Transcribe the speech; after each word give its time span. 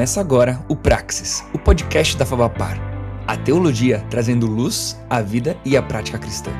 Começa 0.00 0.18
agora 0.18 0.64
o 0.66 0.74
Praxis, 0.74 1.44
o 1.52 1.58
podcast 1.58 2.16
da 2.16 2.24
Favapar. 2.24 2.78
A 3.26 3.36
teologia 3.36 4.02
trazendo 4.08 4.46
luz 4.46 4.98
à 5.10 5.20
vida 5.20 5.58
e 5.62 5.76
à 5.76 5.82
prática 5.82 6.18
cristã. 6.18 6.50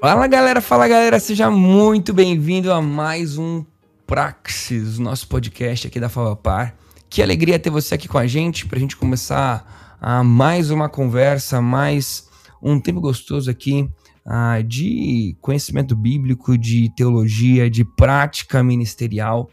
Fala 0.00 0.26
galera, 0.26 0.60
fala 0.60 0.88
galera, 0.88 1.20
seja 1.20 1.48
muito 1.48 2.12
bem-vindo 2.12 2.72
a 2.72 2.82
mais 2.82 3.38
um 3.38 3.64
Praxis, 4.06 4.98
nosso 4.98 5.26
podcast 5.28 5.86
aqui 5.86 5.98
da 5.98 6.08
Favapar. 6.08 6.76
Que 7.08 7.22
alegria 7.22 7.58
ter 7.58 7.70
você 7.70 7.94
aqui 7.94 8.06
com 8.06 8.18
a 8.18 8.26
gente 8.26 8.66
para 8.66 8.76
a 8.76 8.80
gente 8.80 8.96
começar 8.96 9.96
a 10.00 10.22
mais 10.22 10.70
uma 10.70 10.88
conversa, 10.88 11.60
mais 11.60 12.28
um 12.62 12.78
tempo 12.78 13.00
gostoso 13.00 13.50
aqui 13.50 13.88
uh, 14.26 14.62
de 14.62 15.36
conhecimento 15.40 15.96
bíblico, 15.96 16.58
de 16.58 16.92
teologia, 16.94 17.70
de 17.70 17.84
prática 17.84 18.62
ministerial. 18.62 19.48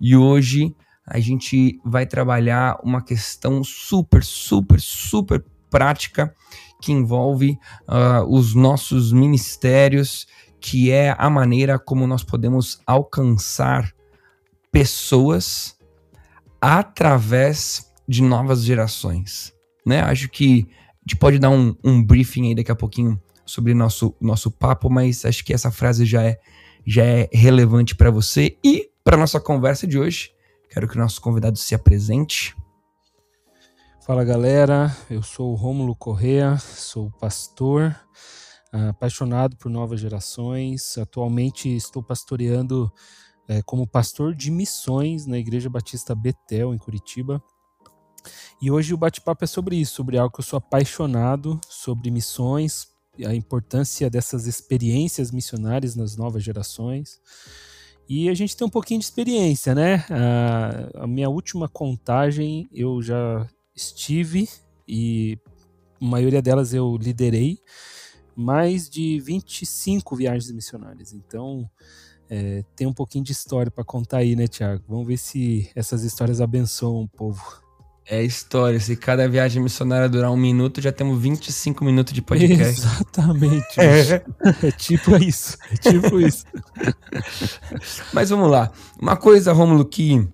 E 0.00 0.16
hoje 0.16 0.74
a 1.06 1.20
gente 1.20 1.80
vai 1.84 2.04
trabalhar 2.04 2.80
uma 2.82 3.02
questão 3.02 3.62
super, 3.62 4.24
super, 4.24 4.80
super 4.80 5.44
prática 5.70 6.34
que 6.80 6.90
envolve 6.90 7.56
uh, 7.88 8.26
os 8.28 8.52
nossos 8.52 9.12
ministérios, 9.12 10.26
que 10.62 10.92
é 10.92 11.14
a 11.18 11.28
maneira 11.28 11.76
como 11.76 12.06
nós 12.06 12.22
podemos 12.22 12.80
alcançar 12.86 13.92
pessoas 14.70 15.76
através 16.60 17.92
de 18.08 18.22
novas 18.22 18.62
gerações. 18.62 19.52
Né? 19.84 20.00
Acho 20.00 20.28
que 20.28 20.68
a 20.70 21.00
gente 21.00 21.16
pode 21.16 21.40
dar 21.40 21.50
um, 21.50 21.74
um 21.82 22.02
briefing 22.02 22.46
aí 22.46 22.54
daqui 22.54 22.70
a 22.70 22.76
pouquinho 22.76 23.20
sobre 23.44 23.74
nosso 23.74 24.14
nosso 24.20 24.52
papo, 24.52 24.88
mas 24.88 25.24
acho 25.24 25.44
que 25.44 25.52
essa 25.52 25.72
frase 25.72 26.06
já 26.06 26.22
é 26.22 26.38
já 26.86 27.04
é 27.04 27.28
relevante 27.32 27.96
para 27.96 28.10
você 28.10 28.56
e 28.64 28.88
para 29.02 29.16
nossa 29.16 29.40
conversa 29.40 29.84
de 29.84 29.98
hoje. 29.98 30.30
Quero 30.70 30.86
que 30.86 30.96
o 30.96 31.00
nosso 31.00 31.20
convidado 31.20 31.58
se 31.58 31.74
apresente. 31.74 32.56
Fala 34.06 34.24
galera, 34.24 34.96
eu 35.10 35.22
sou 35.22 35.52
o 35.52 35.56
Rômulo 35.56 35.94
Correa, 35.94 36.56
sou 36.58 37.10
pastor, 37.20 37.94
apaixonado 38.72 39.56
por 39.56 39.70
novas 39.70 40.00
gerações. 40.00 40.96
Atualmente 40.96 41.68
estou 41.68 42.02
pastoreando 42.02 42.90
é, 43.46 43.62
como 43.62 43.86
pastor 43.86 44.34
de 44.34 44.50
missões 44.50 45.26
na 45.26 45.38
Igreja 45.38 45.68
Batista 45.68 46.14
Betel, 46.14 46.74
em 46.74 46.78
Curitiba. 46.78 47.42
E 48.60 48.70
hoje 48.70 48.94
o 48.94 48.96
bate-papo 48.96 49.44
é 49.44 49.46
sobre 49.46 49.76
isso, 49.76 49.94
sobre 49.94 50.16
algo 50.16 50.32
que 50.32 50.40
eu 50.40 50.44
sou 50.44 50.56
apaixonado, 50.56 51.60
sobre 51.68 52.10
missões, 52.10 52.88
a 53.26 53.34
importância 53.34 54.08
dessas 54.08 54.46
experiências 54.46 55.30
missionárias 55.30 55.96
nas 55.96 56.16
novas 56.16 56.42
gerações. 56.42 57.20
E 58.08 58.28
a 58.28 58.34
gente 58.34 58.56
tem 58.56 58.66
um 58.66 58.70
pouquinho 58.70 59.00
de 59.00 59.06
experiência, 59.06 59.74
né? 59.74 60.04
A, 60.10 61.04
a 61.04 61.06
minha 61.06 61.28
última 61.28 61.68
contagem 61.68 62.68
eu 62.72 63.02
já 63.02 63.46
estive 63.74 64.48
e 64.86 65.38
a 66.00 66.04
maioria 66.04 66.42
delas 66.42 66.72
eu 66.72 66.96
liderei 66.96 67.58
mais 68.36 68.88
de 68.88 69.20
25 69.20 70.16
viagens 70.16 70.50
missionárias. 70.50 71.12
Então, 71.12 71.68
é, 72.28 72.64
tem 72.74 72.86
um 72.86 72.92
pouquinho 72.92 73.24
de 73.24 73.32
história 73.32 73.70
para 73.70 73.84
contar 73.84 74.18
aí, 74.18 74.34
né, 74.34 74.46
Tiago? 74.46 74.82
Vamos 74.88 75.06
ver 75.06 75.18
se 75.18 75.70
essas 75.74 76.02
histórias 76.02 76.40
abençoam 76.40 77.02
o 77.02 77.08
povo. 77.08 77.62
É 78.04 78.22
história. 78.22 78.80
Se 78.80 78.96
cada 78.96 79.28
viagem 79.28 79.62
missionária 79.62 80.08
durar 80.08 80.30
um 80.30 80.36
minuto, 80.36 80.80
já 80.80 80.90
temos 80.90 81.20
25 81.20 81.84
minutos 81.84 82.12
de 82.12 82.20
podcast. 82.20 82.80
Exatamente. 82.82 83.80
É, 83.80 84.24
é 84.66 84.70
tipo 84.72 85.16
isso. 85.16 85.56
É 85.70 85.76
tipo 85.76 86.20
isso. 86.20 86.44
Mas 88.12 88.30
vamos 88.30 88.50
lá. 88.50 88.72
Uma 89.00 89.16
coisa, 89.16 89.52
Romulo, 89.52 89.84
que 89.84 90.28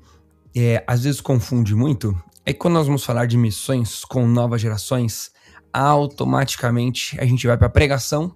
é, 0.57 0.83
às 0.87 1.05
vezes 1.05 1.21
confunde 1.21 1.75
muito 1.75 2.17
é 2.49 2.53
que 2.55 2.59
quando 2.59 2.75
nós 2.75 2.87
vamos 2.87 3.05
falar 3.05 3.27
de 3.27 3.37
missões 3.37 4.07
com 4.07 4.27
novas 4.27 4.63
gerações, 4.63 5.31
automaticamente 5.73 7.19
a 7.21 7.25
gente 7.25 7.47
vai 7.47 7.57
para 7.57 7.67
a 7.67 7.71
pregação 7.71 8.35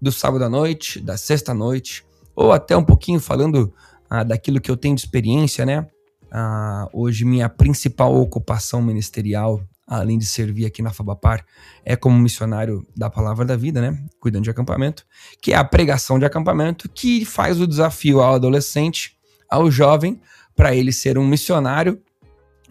do 0.00 0.12
sábado 0.12 0.44
à 0.44 0.48
noite, 0.48 1.00
da 1.00 1.16
sexta 1.16 1.52
à 1.52 1.54
noite, 1.54 2.04
ou 2.34 2.52
até 2.52 2.76
um 2.76 2.84
pouquinho 2.84 3.20
falando 3.20 3.72
ah, 4.08 4.22
daquilo 4.22 4.60
que 4.60 4.70
eu 4.70 4.76
tenho 4.76 4.94
de 4.94 5.00
experiência, 5.00 5.66
né? 5.66 5.86
Ah, 6.30 6.88
hoje 6.92 7.24
minha 7.24 7.48
principal 7.48 8.14
ocupação 8.14 8.80
ministerial, 8.80 9.60
além 9.86 10.18
de 10.18 10.26
servir 10.26 10.66
aqui 10.66 10.82
na 10.82 10.92
Fabapar, 10.92 11.44
é 11.84 11.96
como 11.96 12.18
missionário 12.18 12.86
da 12.96 13.10
Palavra 13.10 13.44
da 13.44 13.56
Vida, 13.56 13.80
né? 13.80 13.98
Cuidando 14.20 14.44
de 14.44 14.50
acampamento, 14.50 15.04
que 15.42 15.52
é 15.52 15.56
a 15.56 15.64
pregação 15.64 16.18
de 16.18 16.24
acampamento, 16.24 16.88
que 16.88 17.24
faz 17.24 17.60
o 17.60 17.66
desafio 17.66 18.20
ao 18.20 18.34
adolescente, 18.34 19.16
ao 19.50 19.70
jovem, 19.70 20.20
para 20.54 20.74
ele 20.74 20.92
ser 20.92 21.18
um 21.18 21.26
missionário 21.26 22.00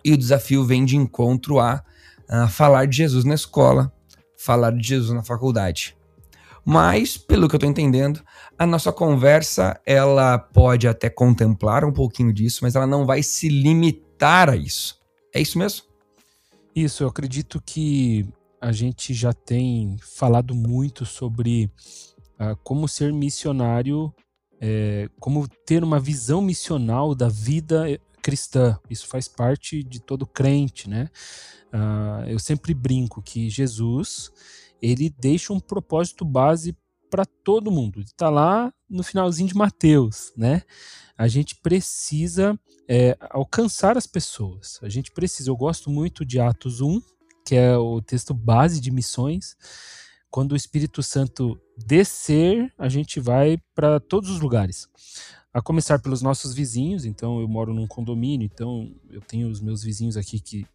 e 0.03 0.13
o 0.13 0.17
desafio 0.17 0.63
vem 0.63 0.85
de 0.85 0.95
encontro 0.95 1.59
a, 1.59 1.83
a 2.29 2.47
falar 2.47 2.85
de 2.85 2.97
Jesus 2.97 3.25
na 3.25 3.33
escola, 3.33 3.91
falar 4.47 4.71
de 4.71 4.87
Jesus 4.87 5.13
na 5.13 5.23
faculdade. 5.23 5.97
Mas, 6.65 7.17
pelo 7.17 7.47
que 7.47 7.55
eu 7.55 7.57
estou 7.57 7.69
entendendo, 7.69 8.21
a 8.57 8.65
nossa 8.65 8.91
conversa 8.93 9.79
ela 9.85 10.37
pode 10.37 10.87
até 10.87 11.09
contemplar 11.09 11.83
um 11.83 11.91
pouquinho 11.91 12.33
disso, 12.33 12.59
mas 12.61 12.75
ela 12.75 12.87
não 12.87 13.05
vai 13.05 13.21
se 13.21 13.49
limitar 13.49 14.49
a 14.49 14.55
isso. 14.55 14.99
É 15.35 15.41
isso 15.41 15.57
mesmo? 15.59 15.83
Isso, 16.73 17.03
eu 17.03 17.07
acredito 17.07 17.61
que 17.65 18.25
a 18.61 18.71
gente 18.71 19.13
já 19.13 19.33
tem 19.33 19.97
falado 20.01 20.55
muito 20.55 21.05
sobre 21.05 21.69
uh, 22.39 22.55
como 22.63 22.87
ser 22.87 23.11
missionário, 23.11 24.13
é, 24.59 25.09
como 25.19 25.47
ter 25.65 25.83
uma 25.83 25.99
visão 25.99 26.41
missional 26.41 27.13
da 27.13 27.27
vida 27.27 27.99
cristã. 28.21 28.77
Isso 28.89 29.07
faz 29.07 29.27
parte 29.27 29.83
de 29.83 29.99
todo 29.99 30.25
crente, 30.25 30.89
né? 30.89 31.09
Uh, 31.73 32.27
eu 32.27 32.39
sempre 32.39 32.73
brinco 32.73 33.21
que 33.21 33.49
Jesus 33.49 34.31
ele 34.81 35.09
deixa 35.09 35.53
um 35.53 35.59
propósito 35.59 36.23
base 36.23 36.75
para 37.09 37.25
todo 37.25 37.71
mundo. 37.71 38.01
Está 38.01 38.29
lá 38.29 38.73
no 38.89 39.03
finalzinho 39.03 39.49
de 39.49 39.55
Mateus, 39.55 40.33
né? 40.35 40.63
A 41.17 41.27
gente 41.27 41.55
precisa 41.55 42.57
é, 42.87 43.17
alcançar 43.29 43.97
as 43.97 44.05
pessoas. 44.05 44.79
A 44.81 44.89
gente 44.89 45.11
precisa. 45.11 45.49
Eu 45.49 45.57
gosto 45.57 45.89
muito 45.89 46.25
de 46.25 46.39
Atos 46.39 46.81
1, 46.81 47.01
que 47.45 47.55
é 47.55 47.75
o 47.77 48.01
texto 48.01 48.33
base 48.33 48.79
de 48.79 48.91
missões. 48.91 49.55
Quando 50.29 50.51
o 50.51 50.55
Espírito 50.55 51.01
Santo 51.01 51.59
descer, 51.77 52.71
a 52.77 52.89
gente 52.89 53.19
vai 53.19 53.57
para 53.73 53.99
todos 53.99 54.29
os 54.29 54.39
lugares 54.39 54.87
a 55.53 55.61
começar 55.61 55.99
pelos 55.99 56.21
nossos 56.21 56.53
vizinhos. 56.53 57.05
Então, 57.05 57.39
eu 57.39 57.47
moro 57.47 57.73
num 57.73 57.87
condomínio, 57.87 58.45
então 58.45 58.93
eu 59.09 59.21
tenho 59.21 59.49
os 59.49 59.59
meus 59.59 59.81
vizinhos 59.81 60.15
aqui 60.15 60.39
que 60.39 60.67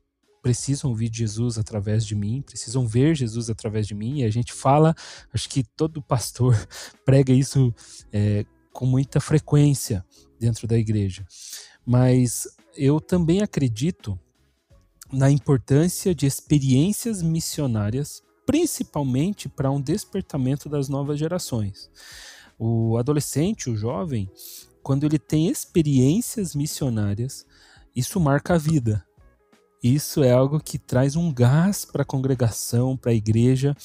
precisam 0.42 0.90
ouvir 0.90 1.10
Jesus 1.12 1.56
através 1.56 2.04
de 2.04 2.14
mim, 2.14 2.42
precisam 2.42 2.86
ver 2.86 3.14
Jesus 3.14 3.48
através 3.48 3.86
de 3.86 3.94
mim. 3.94 4.18
E 4.18 4.24
a 4.24 4.30
gente 4.30 4.52
fala, 4.52 4.94
acho 5.32 5.48
que 5.48 5.62
todo 5.62 6.02
pastor 6.02 6.56
prega 7.06 7.32
isso 7.32 7.72
é, 8.12 8.44
com 8.72 8.84
muita 8.84 9.20
frequência 9.20 10.04
dentro 10.38 10.66
da 10.66 10.76
igreja. 10.76 11.24
Mas 11.86 12.48
eu 12.76 13.00
também 13.00 13.40
acredito 13.40 14.18
na 15.12 15.30
importância 15.30 16.14
de 16.14 16.26
experiências 16.26 17.22
missionárias, 17.22 18.22
principalmente 18.44 19.48
para 19.48 19.70
um 19.70 19.80
despertamento 19.80 20.68
das 20.68 20.88
novas 20.88 21.18
gerações. 21.18 21.90
O 22.58 22.96
adolescente, 22.96 23.70
o 23.70 23.76
jovem, 23.76 24.30
quando 24.82 25.04
ele 25.04 25.18
tem 25.18 25.48
experiências 25.48 26.54
missionárias, 26.54 27.46
isso 27.94 28.18
marca 28.18 28.54
a 28.54 28.58
vida. 28.58 29.04
Isso 29.82 30.22
é 30.22 30.30
algo 30.30 30.60
que 30.60 30.78
traz 30.78 31.16
um 31.16 31.32
gás 31.32 31.84
para 31.84 32.02
a 32.02 32.06
congregação, 32.06 32.96
para 32.96 33.10
a 33.10 33.14
igreja. 33.14 33.76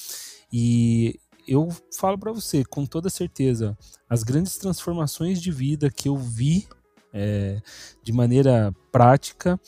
E 0.51 1.19
eu 1.47 1.69
falo 1.97 2.17
para 2.17 2.31
você, 2.31 2.63
com 2.63 2.85
toda 2.85 3.09
certeza, 3.09 3.77
as 4.09 4.23
grandes 4.23 4.57
transformações 4.57 5.41
de 5.41 5.51
vida 5.51 5.89
que 5.89 6.07
eu 6.07 6.15
vi 6.17 6.67
é, 7.13 7.61
de 8.03 8.11
maneira 8.13 8.73
prática, 8.91 9.59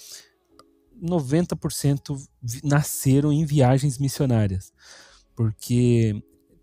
90% 1.02 2.22
nasceram 2.64 3.32
em 3.32 3.46
viagens 3.46 3.98
missionárias. 3.98 4.72
Porque 5.36 6.22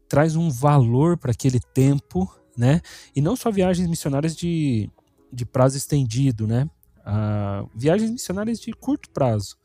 traz 0.08 0.36
um 0.36 0.50
valor 0.50 1.16
para 1.16 1.32
aquele 1.32 1.58
tempo 1.58 2.30
né? 2.56 2.80
E 3.14 3.20
não 3.20 3.36
só 3.36 3.50
viagens 3.50 3.86
missionárias 3.86 4.34
de, 4.34 4.90
de 5.32 5.44
prazo 5.44 5.76
estendido, 5.76 6.46
né? 6.46 6.68
Uh, 7.06 7.70
viagens 7.74 8.10
missionárias 8.10 8.58
de 8.58 8.72
curto 8.72 9.08
prazo. 9.10 9.56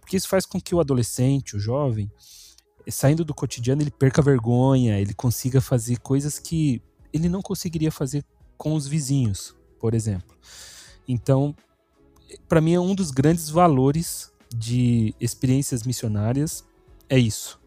Porque 0.00 0.16
isso 0.16 0.28
faz 0.28 0.44
com 0.44 0.60
que 0.60 0.74
o 0.74 0.80
adolescente, 0.80 1.56
o 1.56 1.60
jovem, 1.60 2.10
saindo 2.90 3.24
do 3.24 3.34
cotidiano, 3.34 3.82
ele 3.82 3.90
perca 3.90 4.20
vergonha, 4.20 5.00
ele 5.00 5.14
consiga 5.14 5.60
fazer 5.60 5.98
coisas 6.00 6.38
que 6.38 6.82
ele 7.12 7.28
não 7.28 7.40
conseguiria 7.40 7.90
fazer 7.90 8.24
com 8.56 8.74
os 8.74 8.86
vizinhos, 8.86 9.54
por 9.78 9.94
exemplo. 9.94 10.36
Então, 11.06 11.54
para 12.48 12.60
mim 12.60 12.74
é 12.74 12.80
um 12.80 12.94
dos 12.94 13.10
grandes 13.10 13.48
valores 13.48 14.32
de 14.54 15.14
experiências 15.20 15.84
missionárias 15.84 16.64
é 17.08 17.18
isso. 17.18 17.60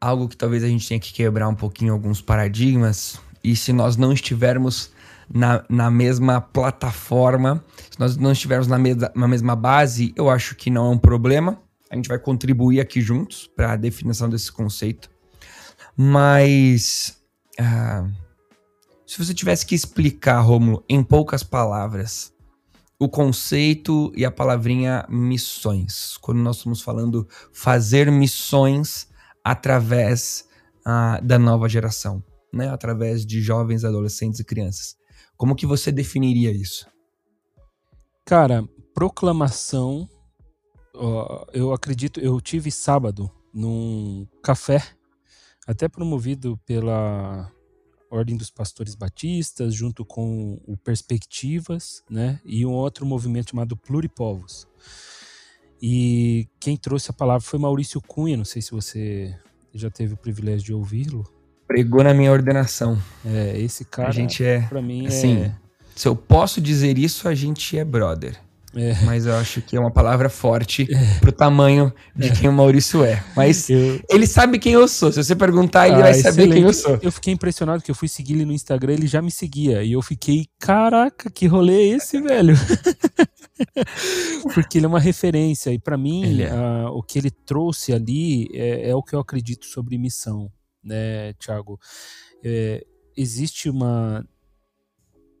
Algo 0.00 0.28
que 0.28 0.36
talvez 0.36 0.62
a 0.62 0.68
gente 0.68 0.86
tenha 0.86 1.00
que 1.00 1.12
quebrar 1.12 1.48
um 1.48 1.54
pouquinho 1.54 1.92
alguns 1.92 2.20
paradigmas 2.20 3.18
e 3.42 3.56
se 3.56 3.72
nós 3.72 3.96
não 3.96 4.12
estivermos 4.12 4.90
na, 5.32 5.64
na 5.68 5.90
mesma 5.90 6.40
plataforma, 6.40 7.64
se 7.90 7.98
nós 7.98 8.16
não 8.16 8.32
estivermos 8.32 8.66
na, 8.66 8.78
mesa, 8.78 9.12
na 9.14 9.28
mesma 9.28 9.56
base, 9.56 10.12
eu 10.16 10.28
acho 10.28 10.54
que 10.54 10.70
não 10.70 10.86
é 10.86 10.90
um 10.90 10.98
problema. 10.98 11.60
A 11.90 11.96
gente 11.96 12.08
vai 12.08 12.18
contribuir 12.18 12.80
aqui 12.80 13.00
juntos 13.00 13.46
para 13.54 13.72
a 13.72 13.76
definição 13.76 14.28
desse 14.28 14.50
conceito. 14.50 15.10
Mas 15.96 17.22
uh, 17.60 18.10
se 19.06 19.24
você 19.24 19.32
tivesse 19.32 19.64
que 19.64 19.74
explicar, 19.74 20.40
Romulo, 20.40 20.84
em 20.88 21.02
poucas 21.02 21.42
palavras, 21.42 22.32
o 22.98 23.08
conceito 23.08 24.12
e 24.16 24.24
a 24.24 24.30
palavrinha 24.30 25.04
missões, 25.08 26.16
quando 26.16 26.38
nós 26.38 26.56
estamos 26.56 26.80
falando 26.80 27.28
fazer 27.52 28.10
missões 28.10 29.06
através 29.44 30.48
uh, 30.86 31.24
da 31.24 31.38
nova 31.38 31.68
geração, 31.68 32.22
né? 32.52 32.68
através 32.70 33.26
de 33.26 33.40
jovens, 33.40 33.84
adolescentes 33.84 34.40
e 34.40 34.44
crianças. 34.44 34.96
Como 35.36 35.56
que 35.56 35.66
você 35.66 35.90
definiria 35.90 36.50
isso? 36.52 36.86
Cara, 38.24 38.66
proclamação. 38.94 40.08
eu 41.52 41.72
acredito, 41.72 42.20
eu 42.20 42.40
tive 42.40 42.70
sábado 42.70 43.30
num 43.52 44.26
café, 44.42 44.82
até 45.66 45.88
promovido 45.88 46.58
pela 46.64 47.50
Ordem 48.10 48.36
dos 48.36 48.50
Pastores 48.50 48.94
Batistas, 48.94 49.74
junto 49.74 50.04
com 50.04 50.60
o 50.66 50.76
Perspectivas, 50.76 52.02
né? 52.08 52.40
E 52.44 52.64
um 52.64 52.72
outro 52.72 53.04
movimento 53.04 53.50
chamado 53.50 53.76
Pluripovos. 53.76 54.66
E 55.82 56.48
quem 56.60 56.76
trouxe 56.76 57.10
a 57.10 57.14
palavra 57.14 57.46
foi 57.46 57.58
Maurício 57.58 58.00
Cunha, 58.00 58.36
não 58.36 58.44
sei 58.44 58.62
se 58.62 58.70
você 58.70 59.38
já 59.74 59.90
teve 59.90 60.14
o 60.14 60.16
privilégio 60.16 60.66
de 60.66 60.72
ouvi-lo. 60.72 61.24
Pregou 61.74 62.04
na 62.04 62.14
minha 62.14 62.30
ordenação. 62.30 62.96
É, 63.26 63.58
esse 63.58 63.84
cara, 63.84 64.10
a 64.10 64.12
gente 64.12 64.44
é, 64.44 64.60
pra 64.60 64.80
mim, 64.80 65.08
assim, 65.08 65.42
é... 65.42 65.54
Se 65.94 66.06
eu 66.06 66.14
posso 66.14 66.60
dizer 66.60 66.96
isso, 66.98 67.28
a 67.28 67.34
gente 67.34 67.76
é 67.76 67.84
brother. 67.84 68.36
É. 68.76 68.94
Mas 69.04 69.26
eu 69.26 69.34
acho 69.34 69.60
que 69.60 69.76
é 69.76 69.80
uma 69.80 69.90
palavra 69.90 70.28
forte 70.28 70.86
é. 70.88 71.18
pro 71.18 71.32
tamanho 71.32 71.92
de 72.14 72.28
é. 72.28 72.30
quem 72.32 72.48
o 72.48 72.52
Maurício 72.52 73.04
é. 73.04 73.22
Mas 73.36 73.68
eu... 73.70 74.00
ele 74.08 74.26
sabe 74.26 74.58
quem 74.58 74.72
eu 74.74 74.86
sou. 74.86 75.10
Se 75.10 75.22
você 75.22 75.34
perguntar, 75.34 75.88
ele 75.88 75.96
ah, 75.96 76.02
vai 76.02 76.14
saber 76.14 76.42
excelente. 76.42 76.54
quem 76.54 76.62
eu 76.62 76.72
sou. 76.72 76.98
Eu 77.02 77.10
fiquei 77.10 77.34
impressionado 77.34 77.82
que 77.82 77.90
eu 77.90 77.94
fui 77.94 78.06
seguir 78.06 78.34
ele 78.34 78.44
no 78.44 78.52
Instagram, 78.52 78.94
ele 78.94 79.06
já 79.08 79.20
me 79.20 79.32
seguia. 79.32 79.82
E 79.82 79.92
eu 79.92 80.02
fiquei, 80.02 80.46
caraca, 80.60 81.28
que 81.28 81.46
rolê 81.46 81.74
é 81.74 81.96
esse, 81.96 82.20
velho? 82.20 82.54
Porque 84.54 84.78
ele 84.78 84.86
é 84.86 84.88
uma 84.88 85.00
referência. 85.00 85.70
E 85.70 85.78
para 85.78 85.96
mim, 85.96 86.40
é. 86.40 86.52
uh, 86.52 86.88
o 86.92 87.02
que 87.02 87.18
ele 87.18 87.30
trouxe 87.30 87.92
ali 87.92 88.48
é, 88.52 88.90
é, 88.90 88.94
o 88.94 89.02
que 89.02 89.14
eu 89.14 89.20
acredito 89.20 89.66
sobre 89.66 89.98
missão, 89.98 90.50
né, 90.84 91.32
Thiago? 91.34 91.80
É, 92.42 92.84
existe 93.16 93.70
uma 93.70 94.26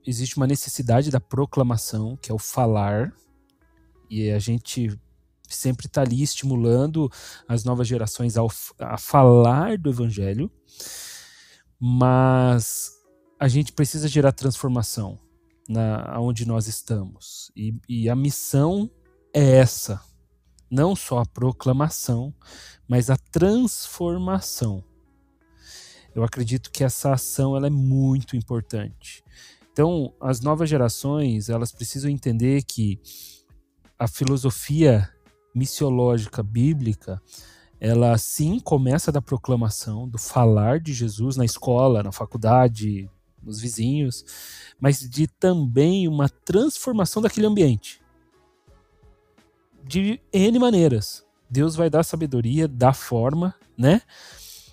existe 0.06 0.36
uma 0.36 0.46
necessidade 0.46 1.10
da 1.10 1.20
proclamação, 1.20 2.16
que 2.16 2.30
é 2.30 2.34
o 2.34 2.38
falar, 2.38 3.10
e 4.10 4.30
a 4.30 4.38
gente 4.38 4.90
sempre 5.48 5.86
está 5.86 6.02
ali 6.02 6.22
estimulando 6.22 7.10
as 7.48 7.64
novas 7.64 7.88
gerações 7.88 8.36
ao, 8.36 8.50
a 8.78 8.98
falar 8.98 9.78
do 9.78 9.88
evangelho, 9.88 10.50
mas 11.80 12.92
a 13.38 13.48
gente 13.48 13.72
precisa 13.72 14.08
gerar 14.08 14.32
transformação 14.32 15.18
na 15.68 16.18
nós 16.46 16.66
estamos. 16.66 17.50
E, 17.56 17.74
e 17.88 18.08
a 18.08 18.16
missão 18.16 18.90
é 19.32 19.56
essa. 19.56 20.00
Não 20.70 20.94
só 20.94 21.20
a 21.20 21.26
proclamação, 21.26 22.34
mas 22.88 23.10
a 23.10 23.16
transformação. 23.16 24.84
Eu 26.14 26.22
acredito 26.22 26.70
que 26.70 26.84
essa 26.84 27.12
ação 27.12 27.56
ela 27.56 27.66
é 27.66 27.70
muito 27.70 28.36
importante. 28.36 29.24
Então, 29.72 30.14
as 30.20 30.40
novas 30.40 30.68
gerações, 30.68 31.48
elas 31.48 31.72
precisam 31.72 32.10
entender 32.10 32.62
que 32.62 33.00
a 33.98 34.06
filosofia 34.06 35.10
missiológica 35.54 36.42
bíblica, 36.42 37.20
ela 37.80 38.16
sim 38.18 38.58
começa 38.60 39.12
da 39.12 39.20
proclamação, 39.20 40.08
do 40.08 40.18
falar 40.18 40.80
de 40.80 40.92
Jesus 40.92 41.36
na 41.36 41.44
escola, 41.44 42.02
na 42.02 42.12
faculdade, 42.12 43.10
nos 43.42 43.60
vizinhos, 43.60 44.24
mas 44.80 45.00
de 45.00 45.26
também 45.26 46.08
uma 46.08 46.28
transformação 46.28 47.20
daquele 47.20 47.46
ambiente. 47.46 48.00
De 49.82 50.20
N 50.32 50.58
maneiras. 50.58 51.24
Deus 51.48 51.76
vai 51.76 51.90
dar 51.90 52.04
sabedoria, 52.04 52.66
dar 52.66 52.94
forma, 52.94 53.54
né? 53.76 54.00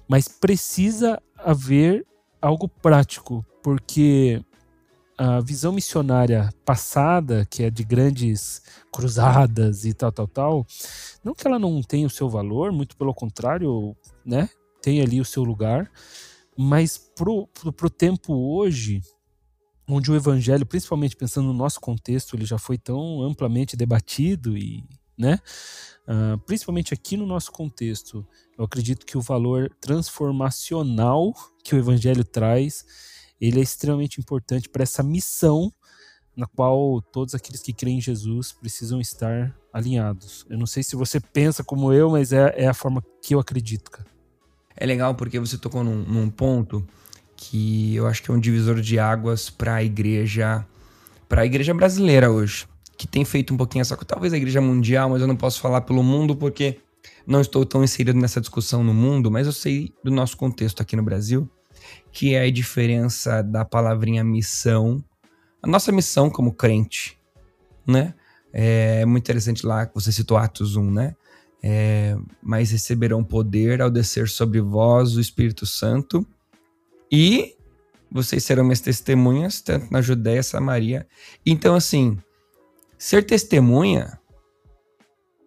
Mas 0.08 0.28
precisa 0.28 1.22
haver 1.44 2.06
algo 2.42 2.68
prático, 2.68 3.46
porque 3.62 4.44
a 5.18 5.40
visão 5.40 5.72
missionária 5.72 6.50
passada, 6.66 7.46
que 7.46 7.64
é 7.64 7.70
de 7.70 7.84
grandes 7.84 8.62
cruzadas 8.92 9.86
e 9.86 9.94
tal, 9.94 10.12
tal, 10.12 10.28
tal, 10.28 10.66
não 11.24 11.36
que 11.36 11.46
ela 11.46 11.60
não 11.60 11.82
tenha 11.84 12.08
o 12.08 12.10
seu 12.10 12.28
valor, 12.28 12.72
muito 12.72 12.98
pelo 12.98 13.14
contrário, 13.14 13.96
né? 14.26 14.50
Tem 14.82 15.00
ali 15.00 15.22
o 15.22 15.26
seu 15.26 15.44
lugar, 15.44 15.92
mas 16.58 16.98
pro, 16.98 17.46
pro, 17.48 17.72
pro 17.72 17.90
tempo 17.90 18.34
hoje, 18.34 19.02
onde 19.88 20.12
o 20.12 20.16
evangelho, 20.16 20.66
principalmente 20.66 21.16
pensando 21.16 21.48
no 21.48 21.54
nosso 21.54 21.80
contexto, 21.80 22.36
ele 22.36 22.46
já 22.46 22.58
foi 22.58 22.78
tão 22.80 23.22
amplamente 23.22 23.76
debatido 23.76 24.58
e, 24.58 24.84
né? 25.18 25.40
Uh, 26.08 26.38
principalmente 26.46 26.94
aqui 26.94 27.16
no 27.16 27.26
nosso 27.26 27.52
contexto, 27.52 28.26
eu 28.58 28.66
acredito 28.66 29.06
que 29.06 29.18
o 29.18 29.22
valor 29.22 29.72
transformacional 29.80 31.34
que 31.64 31.76
o 31.76 31.78
evangelho 31.78 32.24
traz 32.24 32.86
ele 33.42 33.60
é 33.60 33.64
extremamente 33.64 34.20
importante 34.20 34.70
para 34.70 34.84
essa 34.84 35.02
missão 35.02 35.74
na 36.36 36.46
qual 36.46 37.02
todos 37.02 37.36
aqueles 37.36 37.62
que 37.62 37.74
creem 37.74 37.98
em 37.98 38.02
Jesus 38.02 38.52
precisam 38.52 39.02
estar 39.02 39.54
alinhados. 39.74 40.46
Eu 40.50 40.58
não 40.58 40.66
sei 40.66 40.84
se 40.84 40.96
você 40.96 41.20
pensa 41.20 41.64
como 41.64 41.92
eu, 41.92 42.12
mas 42.12 42.32
é, 42.32 42.54
é 42.56 42.68
a 42.68 42.74
forma 42.74 43.04
que 43.22 43.34
eu 43.34 43.40
acredito, 43.40 43.90
cara. 43.92 44.08
É 44.76 44.86
legal 44.86 45.16
porque 45.16 45.40
você 45.40 45.58
tocou 45.58 45.84
num, 45.84 46.04
num 46.04 46.30
ponto 46.30 46.88
que 47.36 47.96
eu 47.96 48.08
acho 48.08 48.22
que 48.22 48.32
é 48.32 48.34
um 48.34 48.40
divisor 48.40 48.80
de 48.80 49.00
águas 49.00 49.50
para 49.50 49.76
a 49.76 49.84
igreja, 49.84 50.66
para 51.28 51.42
a 51.42 51.46
igreja 51.46 51.74
brasileira 51.74 52.32
hoje, 52.32 52.68
que 53.02 53.08
tem 53.08 53.26
feito 53.26 53.52
um 53.52 53.58
pouquinho 53.58 53.82
essa, 53.82 53.98
talvez 53.98 54.32
a 54.32 54.38
igreja 54.38 54.62
mundial, 54.62 55.10
mas 55.10 55.22
eu 55.22 55.28
não 55.28 55.36
posso 55.36 55.60
falar 55.60 55.82
pelo 55.82 56.04
mundo 56.04 56.36
porque 56.36 56.78
não 57.26 57.42
estou 57.42 57.66
tão 57.66 57.84
inserido 57.84 58.20
nessa 58.20 58.40
discussão 58.40 58.84
no 58.84 58.94
mundo, 58.94 59.32
mas 59.32 59.48
eu 59.48 59.54
sei 59.54 59.92
do 60.04 60.12
nosso 60.12 60.38
contexto 60.38 60.82
aqui 60.82 60.96
no 60.96 61.02
Brasil 61.02 61.50
que 62.12 62.36
é 62.36 62.44
a 62.44 62.52
diferença 62.52 63.42
da 63.42 63.64
palavrinha 63.66 64.24
missão. 64.24 65.04
A 65.62 65.68
nossa 65.68 65.92
missão 65.92 66.30
como 66.30 66.54
crente, 66.54 67.18
né? 67.88 68.14
É 68.54 69.06
muito 69.06 69.24
interessante 69.24 69.66
lá 69.66 69.86
que 69.86 69.96
você 69.96 70.12
citou 70.12 70.38
Atos 70.38 70.76
1, 70.76 70.92
né? 70.92 71.16
É, 71.64 72.16
mas 72.42 72.72
receberão 72.72 73.24
poder 73.24 73.82
ao 73.82 73.90
descer 73.90 74.28
sobre 74.28 74.60
vós 74.60 75.16
o 75.16 75.22
Espírito 75.22 75.66
Santo 75.66 76.26
e 77.12 77.56
vocês 78.12 78.44
serão 78.44 78.64
minhas 78.64 78.82
testemunhas, 78.82 79.62
tanto 79.62 79.92
na 79.92 80.02
Judéia, 80.02 80.44
Samaria. 80.44 81.08
Então, 81.46 81.76
assim, 81.76 82.18
ser 83.02 83.26
testemunha, 83.26 84.20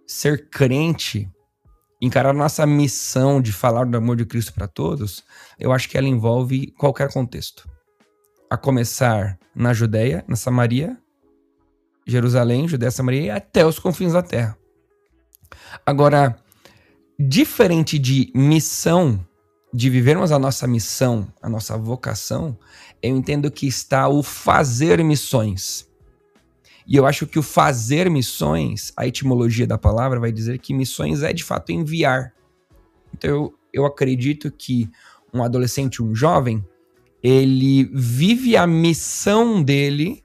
ser 0.05 0.51
crente, 0.51 1.31
encarar 2.03 2.35
nossa 2.35 2.67
missão 2.67 3.41
de 3.41 3.53
falar 3.53 3.87
do 3.87 3.97
amor 3.97 4.17
de 4.17 4.27
Cristo 4.27 4.53
para 4.53 4.67
todos, 4.67 5.23
eu 5.57 5.71
acho 5.71 5.89
que 5.89 5.97
ela 5.97 6.09
envolve 6.09 6.73
qualquer 6.73 7.13
contexto. 7.13 7.71
A 8.51 8.57
começar 8.57 9.39
na 9.55 9.73
Judéia, 9.73 10.25
na 10.27 10.35
Samaria, 10.35 10.99
Jerusalém, 12.05 12.67
Judéia, 12.67 12.91
Samaria 12.91 13.23
e 13.23 13.31
até 13.31 13.65
os 13.65 13.79
confins 13.79 14.15
da 14.15 14.23
terra. 14.23 14.59
Agora, 15.87 16.37
diferente 17.17 18.01
de 18.01 18.33
missão, 18.35 19.25
de 19.73 19.89
vivermos 19.89 20.33
a 20.33 20.41
nossa 20.41 20.67
missão, 20.67 21.33
a 21.41 21.49
nossa 21.49 21.79
vocação, 21.79 22.59
eu 23.01 23.17
entendo 23.17 23.49
que 23.49 23.69
está 23.69 24.09
o 24.09 24.25
fazer 24.25 25.05
missões. 25.05 25.94
E 26.87 26.97
eu 26.97 27.07
acho 27.07 27.27
que 27.27 27.39
o 27.39 27.43
fazer 27.43 28.11
missões, 28.11 28.93
a 28.97 29.07
etimologia 29.07 29.67
da 29.67 29.79
palavra 29.79 30.21
vai 30.21 30.31
dizer 30.31 30.59
que 30.59 30.75
missões 30.75 31.23
é 31.23 31.33
de 31.33 31.43
fato 31.43 31.73
enviar. 31.73 32.35
Então 33.13 33.31
eu, 33.31 33.55
eu 33.73 33.87
acredito 33.87 34.51
que 34.51 34.91
um 35.33 35.43
adolescente, 35.43 36.03
um 36.03 36.15
jovem, 36.15 36.65
ele 37.23 37.85
vive 37.85 38.57
a 38.57 38.67
missão 38.67 39.63
dele 39.63 40.23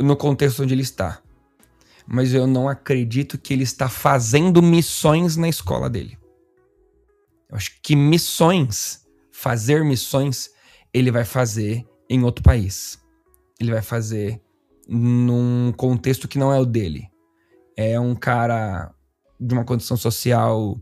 no 0.00 0.16
contexto 0.16 0.62
onde 0.62 0.74
ele 0.74 0.82
está. 0.82 1.22
Mas 2.06 2.34
eu 2.34 2.46
não 2.46 2.68
acredito 2.68 3.38
que 3.38 3.54
ele 3.54 3.62
está 3.62 3.88
fazendo 3.88 4.60
missões 4.60 5.36
na 5.36 5.48
escola 5.48 5.88
dele. 5.88 6.18
Eu 7.48 7.56
acho 7.56 7.80
que 7.80 7.94
missões, 7.94 9.06
fazer 9.30 9.84
missões, 9.84 10.50
ele 10.92 11.10
vai 11.10 11.24
fazer 11.24 11.86
em 12.10 12.22
outro 12.24 12.42
país. 12.42 13.00
Ele 13.60 13.70
vai 13.70 13.80
fazer 13.80 14.42
num 14.88 15.72
contexto 15.76 16.28
que 16.28 16.38
não 16.38 16.52
é 16.52 16.58
o 16.58 16.66
dele. 16.66 17.08
É 17.76 17.98
um 17.98 18.14
cara 18.14 18.92
de 19.40 19.54
uma 19.54 19.64
condição 19.64 19.96
social 19.96 20.78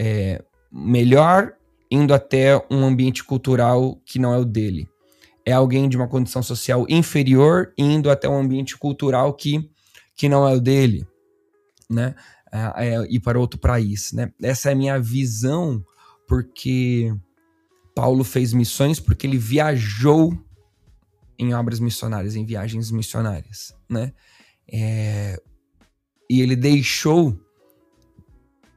é, 0.00 0.42
melhor, 0.70 1.54
indo 1.90 2.14
até 2.14 2.56
um 2.70 2.84
ambiente 2.84 3.22
cultural 3.24 4.00
que 4.06 4.18
não 4.18 4.32
é 4.32 4.38
o 4.38 4.44
dele. 4.44 4.88
É 5.44 5.52
alguém 5.52 5.88
de 5.88 5.96
uma 5.96 6.08
condição 6.08 6.42
social 6.42 6.86
inferior, 6.88 7.72
indo 7.76 8.10
até 8.10 8.28
um 8.28 8.38
ambiente 8.38 8.76
cultural 8.78 9.34
que, 9.34 9.70
que 10.16 10.28
não 10.28 10.48
é 10.48 10.54
o 10.54 10.60
dele, 10.60 11.06
né? 11.90 12.14
É, 12.52 12.94
é, 12.94 13.06
ir 13.08 13.20
para 13.20 13.40
outro 13.40 13.58
país, 13.58 14.12
né? 14.12 14.30
Essa 14.42 14.68
é 14.68 14.72
a 14.72 14.76
minha 14.76 15.00
visão, 15.00 15.82
porque 16.28 17.12
Paulo 17.94 18.24
fez 18.24 18.52
missões 18.52 19.00
porque 19.00 19.26
ele 19.26 19.38
viajou 19.38 20.32
em 21.42 21.54
obras 21.54 21.80
missionárias, 21.80 22.36
em 22.36 22.44
viagens 22.44 22.90
missionárias, 22.90 23.74
né? 23.88 24.12
É, 24.72 25.40
e 26.30 26.40
ele 26.40 26.56
deixou 26.56 27.38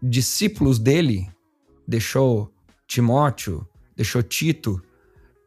discípulos 0.01 0.79
dele, 0.79 1.29
deixou 1.87 2.51
Timóteo, 2.87 3.67
deixou 3.95 4.21
Tito, 4.21 4.81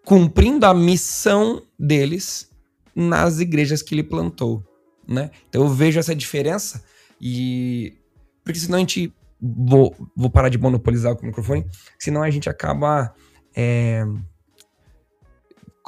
cumprindo 0.04 0.64
a 0.64 0.72
missão 0.72 1.62
deles 1.78 2.50
nas 2.94 3.40
igrejas 3.40 3.82
que 3.82 3.94
ele 3.94 4.02
plantou, 4.02 4.64
né? 5.06 5.30
Então 5.48 5.62
eu 5.62 5.68
vejo 5.68 5.98
essa 5.98 6.14
diferença 6.14 6.84
e 7.20 7.96
porque 8.44 8.58
senão 8.58 8.76
a 8.76 8.80
gente 8.80 9.12
vou, 9.40 9.94
vou 10.16 10.30
parar 10.30 10.48
de 10.48 10.58
monopolizar 10.58 11.14
o 11.14 11.26
microfone, 11.26 11.66
senão 11.98 12.22
a 12.22 12.30
gente 12.30 12.48
acaba 12.48 13.14
é, 13.54 14.04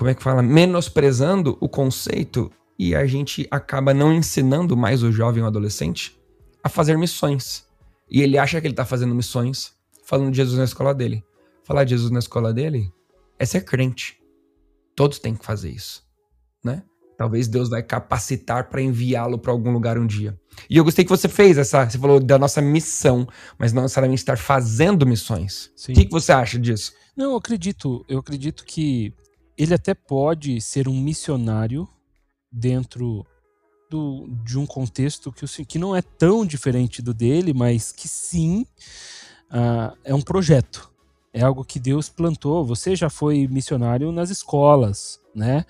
como 0.01 0.09
é 0.09 0.15
que 0.15 0.23
fala? 0.23 0.43
Menosprezando 0.43 1.59
o 1.61 1.69
conceito 1.69 2.51
e 2.79 2.95
a 2.95 3.05
gente 3.05 3.47
acaba 3.51 3.93
não 3.93 4.15
ensinando 4.15 4.75
mais 4.75 5.03
o 5.03 5.13
jovem 5.13 5.43
ou 5.43 5.47
adolescente 5.47 6.19
a 6.65 6.71
fazer 6.71 6.97
missões. 6.97 7.67
E 8.11 8.23
ele 8.23 8.39
acha 8.39 8.59
que 8.59 8.67
ele 8.67 8.73
tá 8.73 8.87
fazendo 8.87 9.15
missões 9.15 9.75
falando 10.07 10.31
de 10.31 10.39
Jesus 10.39 10.57
na 10.57 10.65
escola 10.65 10.95
dele. 10.95 11.23
Falar 11.65 11.85
de 11.85 11.91
Jesus 11.91 12.11
na 12.11 12.19
escola 12.19 12.51
dele 12.51 12.91
é 13.39 13.45
ser 13.45 13.61
crente. 13.61 14.19
Todos 14.97 15.19
têm 15.19 15.35
que 15.35 15.45
fazer 15.45 15.69
isso, 15.69 16.03
né? 16.65 16.83
Talvez 17.19 17.47
Deus 17.47 17.69
vai 17.69 17.83
capacitar 17.83 18.71
para 18.71 18.81
enviá-lo 18.81 19.39
para 19.39 19.53
algum 19.53 19.71
lugar 19.71 19.99
um 19.99 20.07
dia. 20.07 20.35
E 20.71 20.79
eu 20.79 20.85
gostei 20.85 21.05
que 21.05 21.11
você 21.11 21.29
fez 21.29 21.59
essa, 21.59 21.85
você 21.85 21.99
falou 21.99 22.19
da 22.19 22.39
nossa 22.39 22.63
missão, 22.63 23.29
mas 23.59 23.75
não 23.75 23.83
necessariamente 23.83 24.23
estar 24.23 24.39
fazendo 24.39 25.07
missões. 25.07 25.71
Sim. 25.77 25.93
O 25.93 25.95
que, 25.95 26.07
que 26.07 26.11
você 26.11 26.33
acha 26.33 26.59
disso? 26.59 26.95
Não, 27.15 27.33
eu 27.33 27.37
acredito, 27.37 28.03
eu 28.09 28.19
acredito 28.19 28.65
que 28.65 29.13
ele 29.63 29.75
até 29.75 29.93
pode 29.93 30.59
ser 30.59 30.89
um 30.89 30.99
missionário 30.99 31.87
dentro 32.51 33.27
do, 33.91 34.27
de 34.43 34.59
um 34.59 34.65
contexto 34.65 35.31
que, 35.31 35.67
que 35.67 35.79
não 35.79 35.95
é 35.95 36.01
tão 36.01 36.47
diferente 36.47 37.03
do 37.03 37.13
dele, 37.13 37.53
mas 37.53 37.93
que 37.93 38.09
sim 38.09 38.65
uh, 39.51 39.95
é 40.03 40.15
um 40.15 40.23
projeto. 40.23 40.91
É 41.31 41.43
algo 41.43 41.63
que 41.63 41.79
Deus 41.79 42.09
plantou. 42.09 42.65
Você 42.65 42.97
já 42.97 43.11
foi 43.11 43.47
missionário 43.49 44.11
nas 44.11 44.31
escolas, 44.31 45.21
né? 45.35 45.67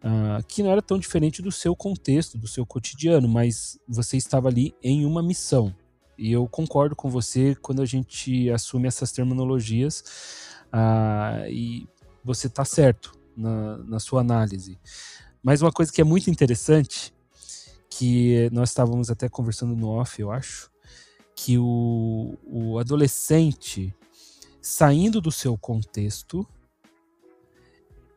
Uh, 0.00 0.40
que 0.46 0.62
não 0.62 0.70
era 0.70 0.80
tão 0.80 0.96
diferente 0.96 1.42
do 1.42 1.50
seu 1.50 1.74
contexto, 1.74 2.38
do 2.38 2.46
seu 2.46 2.64
cotidiano, 2.64 3.28
mas 3.28 3.76
você 3.88 4.16
estava 4.16 4.46
ali 4.46 4.72
em 4.80 5.04
uma 5.04 5.22
missão. 5.24 5.74
E 6.16 6.30
eu 6.30 6.46
concordo 6.46 6.94
com 6.94 7.10
você 7.10 7.56
quando 7.56 7.82
a 7.82 7.86
gente 7.86 8.48
assume 8.50 8.86
essas 8.86 9.10
terminologias 9.10 10.04
uh, 10.72 11.50
e 11.50 11.88
você 12.22 12.46
está 12.46 12.64
certo 12.64 13.23
na, 13.36 13.78
na 13.78 14.00
sua 14.00 14.20
análise. 14.20 14.78
Mas 15.42 15.62
uma 15.62 15.72
coisa 15.72 15.92
que 15.92 16.00
é 16.00 16.04
muito 16.04 16.30
interessante, 16.30 17.14
que 17.88 18.48
nós 18.50 18.70
estávamos 18.70 19.10
até 19.10 19.28
conversando 19.28 19.76
no 19.76 19.88
off, 19.88 20.20
eu 20.20 20.30
acho, 20.30 20.70
que 21.36 21.58
o, 21.58 22.38
o 22.44 22.78
adolescente 22.78 23.94
saindo 24.60 25.20
do 25.20 25.30
seu 25.30 25.58
contexto 25.58 26.46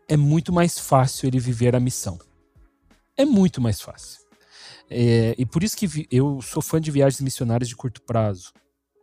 é 0.08 0.16
muito 0.16 0.54
mais 0.54 0.80
fácil 0.80 1.28
ele 1.28 1.40
viver 1.40 1.76
a 1.76 1.80
missão. 1.80 2.18
É 3.18 3.26
muito 3.26 3.60
mais 3.60 3.82
fácil. 3.82 4.22
É, 4.90 5.36
e 5.38 5.46
por 5.46 5.64
isso 5.64 5.76
que 5.76 6.08
eu 6.10 6.42
sou 6.42 6.62
fã 6.62 6.80
de 6.80 6.92
viagens 6.92 7.20
missionárias 7.20 7.68
de 7.68 7.76
curto 7.76 8.02
prazo. 8.02 8.54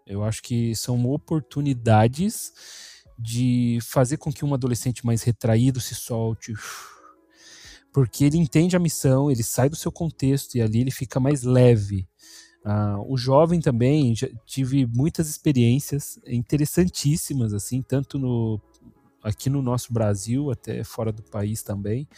Eu 0.06 0.24
acho 0.24 0.42
que 0.42 0.74
são 0.74 1.04
oportunidades 1.10 2.52
de 3.18 3.78
fazer 3.82 4.16
com 4.16 4.32
que 4.32 4.44
um 4.44 4.54
adolescente 4.54 5.04
mais 5.04 5.22
retraído 5.22 5.80
se 5.80 5.94
solte, 5.94 6.52
porque 7.92 8.24
ele 8.24 8.38
entende 8.38 8.76
a 8.76 8.80
missão, 8.80 9.30
ele 9.30 9.42
sai 9.42 9.68
do 9.68 9.76
seu 9.76 9.92
contexto 9.92 10.56
e 10.56 10.62
ali 10.62 10.80
ele 10.80 10.90
fica 10.90 11.20
mais 11.20 11.42
leve. 11.42 12.08
Uh, 12.64 13.12
o 13.12 13.16
jovem 13.16 13.60
também, 13.60 14.14
já 14.16 14.26
tive 14.46 14.86
muitas 14.86 15.28
experiências 15.28 16.18
interessantíssimas, 16.26 17.52
assim, 17.52 17.82
tanto 17.82 18.18
no, 18.18 18.60
aqui 19.22 19.48
no 19.48 19.62
nosso 19.62 19.92
Brasil, 19.92 20.50
até 20.50 20.82
fora 20.82 21.12
do 21.12 21.22
país 21.22 21.62
também, 21.62 22.08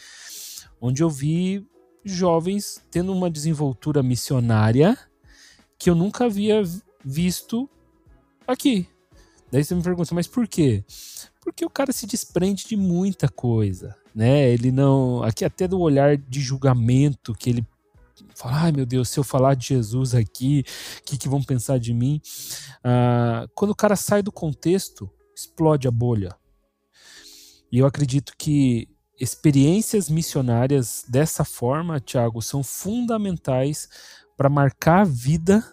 onde 0.79 1.03
eu 1.03 1.09
vi 1.09 1.65
jovens 2.03 2.81
tendo 2.89 3.11
uma 3.11 3.29
desenvoltura 3.29 4.01
missionária 4.01 4.97
que 5.77 5.89
eu 5.89 5.95
nunca 5.95 6.25
havia 6.25 6.63
visto 7.03 7.69
aqui. 8.47 8.87
Daí 9.51 9.63
você 9.63 9.73
me 9.73 9.81
pergunta, 9.81 10.13
mas 10.13 10.27
por 10.27 10.47
quê? 10.47 10.83
Porque 11.41 11.65
o 11.65 11.69
cara 11.69 11.93
se 11.93 12.05
desprende 12.05 12.65
de 12.65 12.75
muita 12.75 13.29
coisa, 13.29 13.95
né? 14.13 14.49
Ele 14.51 14.71
não. 14.71 15.23
Aqui 15.23 15.45
até 15.45 15.67
do 15.67 15.79
olhar 15.79 16.17
de 16.17 16.41
julgamento 16.41 17.33
que 17.33 17.49
ele 17.49 17.67
fala, 18.35 18.63
ai 18.63 18.71
meu 18.71 18.85
Deus, 18.85 19.09
se 19.09 19.19
eu 19.19 19.23
falar 19.23 19.53
de 19.53 19.67
Jesus 19.67 20.13
aqui, 20.13 20.63
o 20.99 21.03
que, 21.03 21.17
que 21.17 21.29
vão 21.29 21.41
pensar 21.41 21.79
de 21.79 21.93
mim? 21.93 22.21
Ah, 22.83 23.47
quando 23.55 23.71
o 23.71 23.75
cara 23.75 23.95
sai 23.95 24.21
do 24.21 24.31
contexto, 24.31 25.09
explode 25.35 25.87
a 25.87 25.91
bolha. 25.91 26.35
E 27.71 27.79
eu 27.79 27.85
acredito 27.85 28.33
que 28.37 28.89
experiências 29.19 30.09
missionárias 30.09 31.05
dessa 31.07 31.43
forma, 31.43 31.99
Tiago, 31.99 32.41
são 32.41 32.63
fundamentais 32.63 33.87
para 34.35 34.49
marcar 34.49 35.01
a 35.01 35.05
vida 35.05 35.63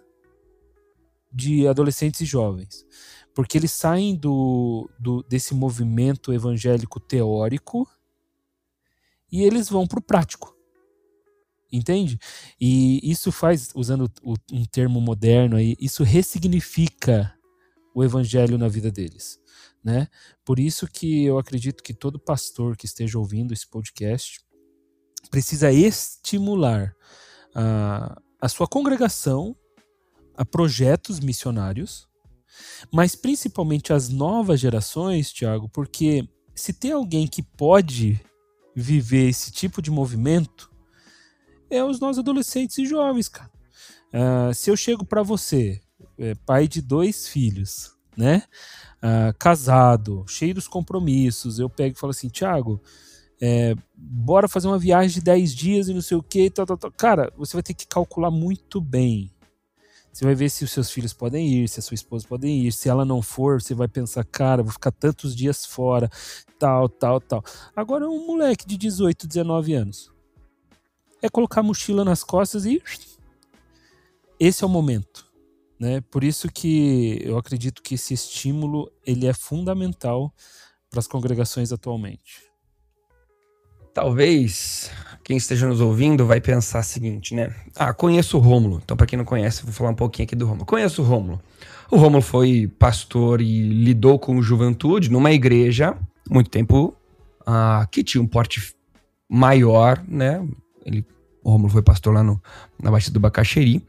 de 1.32 1.66
adolescentes 1.66 2.20
e 2.20 2.24
jovens 2.24 2.86
porque 3.34 3.58
eles 3.58 3.72
saem 3.72 4.14
do, 4.14 4.88
do 4.98 5.22
desse 5.24 5.54
movimento 5.54 6.32
evangélico 6.32 7.00
teórico 7.00 7.88
e 9.30 9.42
eles 9.42 9.68
vão 9.68 9.86
para 9.86 9.98
o 9.98 10.02
prático. 10.02 10.54
Entende? 11.72 12.18
E 12.60 13.00
isso 13.02 13.32
faz, 13.32 13.72
usando 13.74 14.08
um 14.52 14.64
termo 14.64 15.00
moderno 15.00 15.56
aí, 15.56 15.74
isso 15.80 16.04
ressignifica 16.04 17.36
o 17.92 18.04
evangelho 18.04 18.56
na 18.56 18.68
vida 18.68 18.92
deles. 18.92 19.40
Né? 19.82 20.06
Por 20.44 20.60
isso 20.60 20.86
que 20.86 21.24
eu 21.24 21.36
acredito 21.36 21.82
que 21.82 21.92
todo 21.92 22.18
pastor 22.18 22.76
que 22.76 22.86
esteja 22.86 23.18
ouvindo 23.18 23.52
esse 23.52 23.66
podcast 23.66 24.40
precisa 25.30 25.72
estimular 25.72 26.94
a, 27.52 28.22
a 28.40 28.48
sua 28.48 28.68
congregação 28.68 29.56
a 30.36 30.44
projetos 30.44 31.18
missionários 31.18 32.08
mas 32.92 33.14
principalmente 33.14 33.92
as 33.92 34.08
novas 34.08 34.60
gerações, 34.60 35.32
Tiago, 35.32 35.68
porque 35.68 36.28
se 36.54 36.72
tem 36.72 36.92
alguém 36.92 37.26
que 37.26 37.42
pode 37.42 38.20
viver 38.74 39.28
esse 39.28 39.50
tipo 39.50 39.80
de 39.80 39.90
movimento, 39.90 40.70
é 41.70 41.82
os 41.82 42.00
nossos 42.00 42.18
adolescentes 42.18 42.78
e 42.78 42.86
jovens, 42.86 43.28
cara. 43.28 43.50
Uh, 44.12 44.54
se 44.54 44.70
eu 44.70 44.76
chego 44.76 45.04
para 45.04 45.22
você, 45.22 45.80
é, 46.18 46.34
pai 46.34 46.68
de 46.68 46.80
dois 46.80 47.26
filhos, 47.26 47.92
né? 48.16 48.44
Uh, 49.02 49.36
casado, 49.38 50.24
cheio 50.28 50.54
dos 50.54 50.68
compromissos, 50.68 51.58
eu 51.58 51.68
pego 51.68 51.96
e 51.96 51.98
falo 51.98 52.12
assim, 52.12 52.28
Tiago, 52.28 52.80
é, 53.40 53.74
bora 53.94 54.48
fazer 54.48 54.68
uma 54.68 54.78
viagem 54.78 55.18
de 55.18 55.20
10 55.20 55.54
dias 55.54 55.88
e 55.88 55.94
não 55.94 56.00
sei 56.00 56.16
o 56.16 56.22
que. 56.22 56.50
Cara, 56.96 57.32
você 57.36 57.54
vai 57.54 57.62
ter 57.62 57.74
que 57.74 57.86
calcular 57.86 58.30
muito 58.30 58.80
bem 58.80 59.30
você 60.14 60.24
vai 60.24 60.34
ver 60.36 60.48
se 60.48 60.62
os 60.62 60.70
seus 60.70 60.92
filhos 60.92 61.12
podem 61.12 61.48
ir, 61.48 61.68
se 61.68 61.80
a 61.80 61.82
sua 61.82 61.96
esposa 61.96 62.24
pode 62.28 62.46
ir. 62.46 62.72
Se 62.72 62.88
ela 62.88 63.04
não 63.04 63.20
for, 63.20 63.60
você 63.60 63.74
vai 63.74 63.88
pensar, 63.88 64.24
cara, 64.24 64.62
vou 64.62 64.70
ficar 64.70 64.92
tantos 64.92 65.34
dias 65.34 65.66
fora, 65.66 66.08
tal, 66.56 66.88
tal, 66.88 67.20
tal. 67.20 67.44
Agora, 67.74 68.08
um 68.08 68.24
moleque 68.24 68.64
de 68.64 68.76
18, 68.76 69.26
19 69.26 69.74
anos 69.74 70.12
é 71.20 71.28
colocar 71.28 71.60
a 71.60 71.64
mochila 71.64 72.04
nas 72.04 72.22
costas 72.22 72.64
e. 72.64 72.80
Esse 74.38 74.62
é 74.62 74.66
o 74.68 74.70
momento. 74.70 75.26
Né? 75.80 76.00
Por 76.02 76.22
isso 76.22 76.48
que 76.48 77.18
eu 77.24 77.36
acredito 77.36 77.82
que 77.82 77.96
esse 77.96 78.14
estímulo 78.14 78.92
ele 79.04 79.26
é 79.26 79.32
fundamental 79.32 80.32
para 80.88 81.00
as 81.00 81.08
congregações 81.08 81.72
atualmente. 81.72 82.53
Talvez 83.94 84.90
quem 85.22 85.36
esteja 85.36 85.68
nos 85.68 85.80
ouvindo 85.80 86.26
vai 86.26 86.40
pensar 86.40 86.80
o 86.80 86.82
seguinte, 86.82 87.34
né? 87.34 87.54
Ah, 87.76 87.94
conheço 87.94 88.36
o 88.36 88.40
Rômulo. 88.40 88.80
Então, 88.84 88.96
para 88.96 89.06
quem 89.06 89.16
não 89.16 89.24
conhece, 89.24 89.62
vou 89.62 89.72
falar 89.72 89.90
um 89.90 89.94
pouquinho 89.94 90.26
aqui 90.26 90.34
do 90.34 90.44
Rômulo. 90.44 90.66
Conheço 90.66 91.00
o 91.00 91.04
Rômulo. 91.04 91.40
O 91.90 91.96
Rômulo 91.96 92.20
foi 92.20 92.66
pastor 92.78 93.40
e 93.40 93.62
lidou 93.62 94.18
com 94.18 94.42
juventude 94.42 95.10
numa 95.10 95.30
igreja 95.30 95.96
muito 96.28 96.50
tempo 96.50 96.94
ah, 97.46 97.86
que 97.90 98.02
tinha 98.02 98.20
um 98.20 98.26
porte 98.26 98.74
maior, 99.28 100.02
né? 100.08 100.44
Ele 100.84 101.06
O 101.42 101.50
Romulo 101.50 101.70
foi 101.70 101.82
pastor 101.82 102.14
lá 102.14 102.22
no, 102.22 102.42
na 102.82 102.90
Baixada 102.90 103.14
do 103.14 103.20
Bacaxeri. 103.20 103.80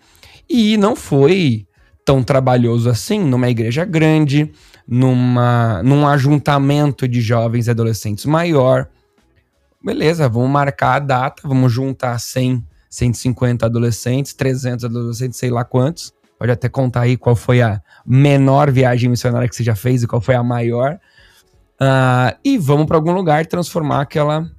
E 0.47 0.77
não 0.77 0.95
foi 0.95 1.67
tão 2.05 2.21
trabalhoso 2.23 2.89
assim 2.89 3.19
numa 3.19 3.49
igreja 3.49 3.83
grande, 3.83 4.51
numa, 4.87 5.81
num 5.81 6.07
ajuntamento 6.07 7.07
de 7.07 7.19
jovens 7.21 7.65
e 7.67 7.71
adolescentes 7.71 8.25
maior. 8.25 8.87
Beleza, 9.85 10.27
vamos 10.27 10.49
marcar 10.49 10.95
a 10.95 10.99
data, 10.99 11.47
vamos 11.47 11.71
juntar 11.71 12.17
100, 12.17 12.65
150 12.89 13.67
adolescentes, 13.67 14.33
300 14.33 14.83
adolescentes, 14.83 15.37
sei 15.37 15.51
lá 15.51 15.63
quantos. 15.63 16.11
Pode 16.39 16.51
até 16.51 16.67
contar 16.67 17.01
aí 17.01 17.15
qual 17.15 17.35
foi 17.35 17.61
a 17.61 17.79
menor 18.03 18.71
viagem 18.71 19.07
missionária 19.11 19.47
que 19.47 19.55
você 19.55 19.63
já 19.63 19.75
fez 19.75 20.01
e 20.01 20.07
qual 20.07 20.19
foi 20.19 20.33
a 20.33 20.41
maior. 20.41 20.99
Uh, 21.79 22.35
e 22.43 22.57
vamos 22.57 22.87
para 22.87 22.97
algum 22.97 23.11
lugar 23.11 23.45
transformar 23.45 24.01
aquela, 24.01 24.51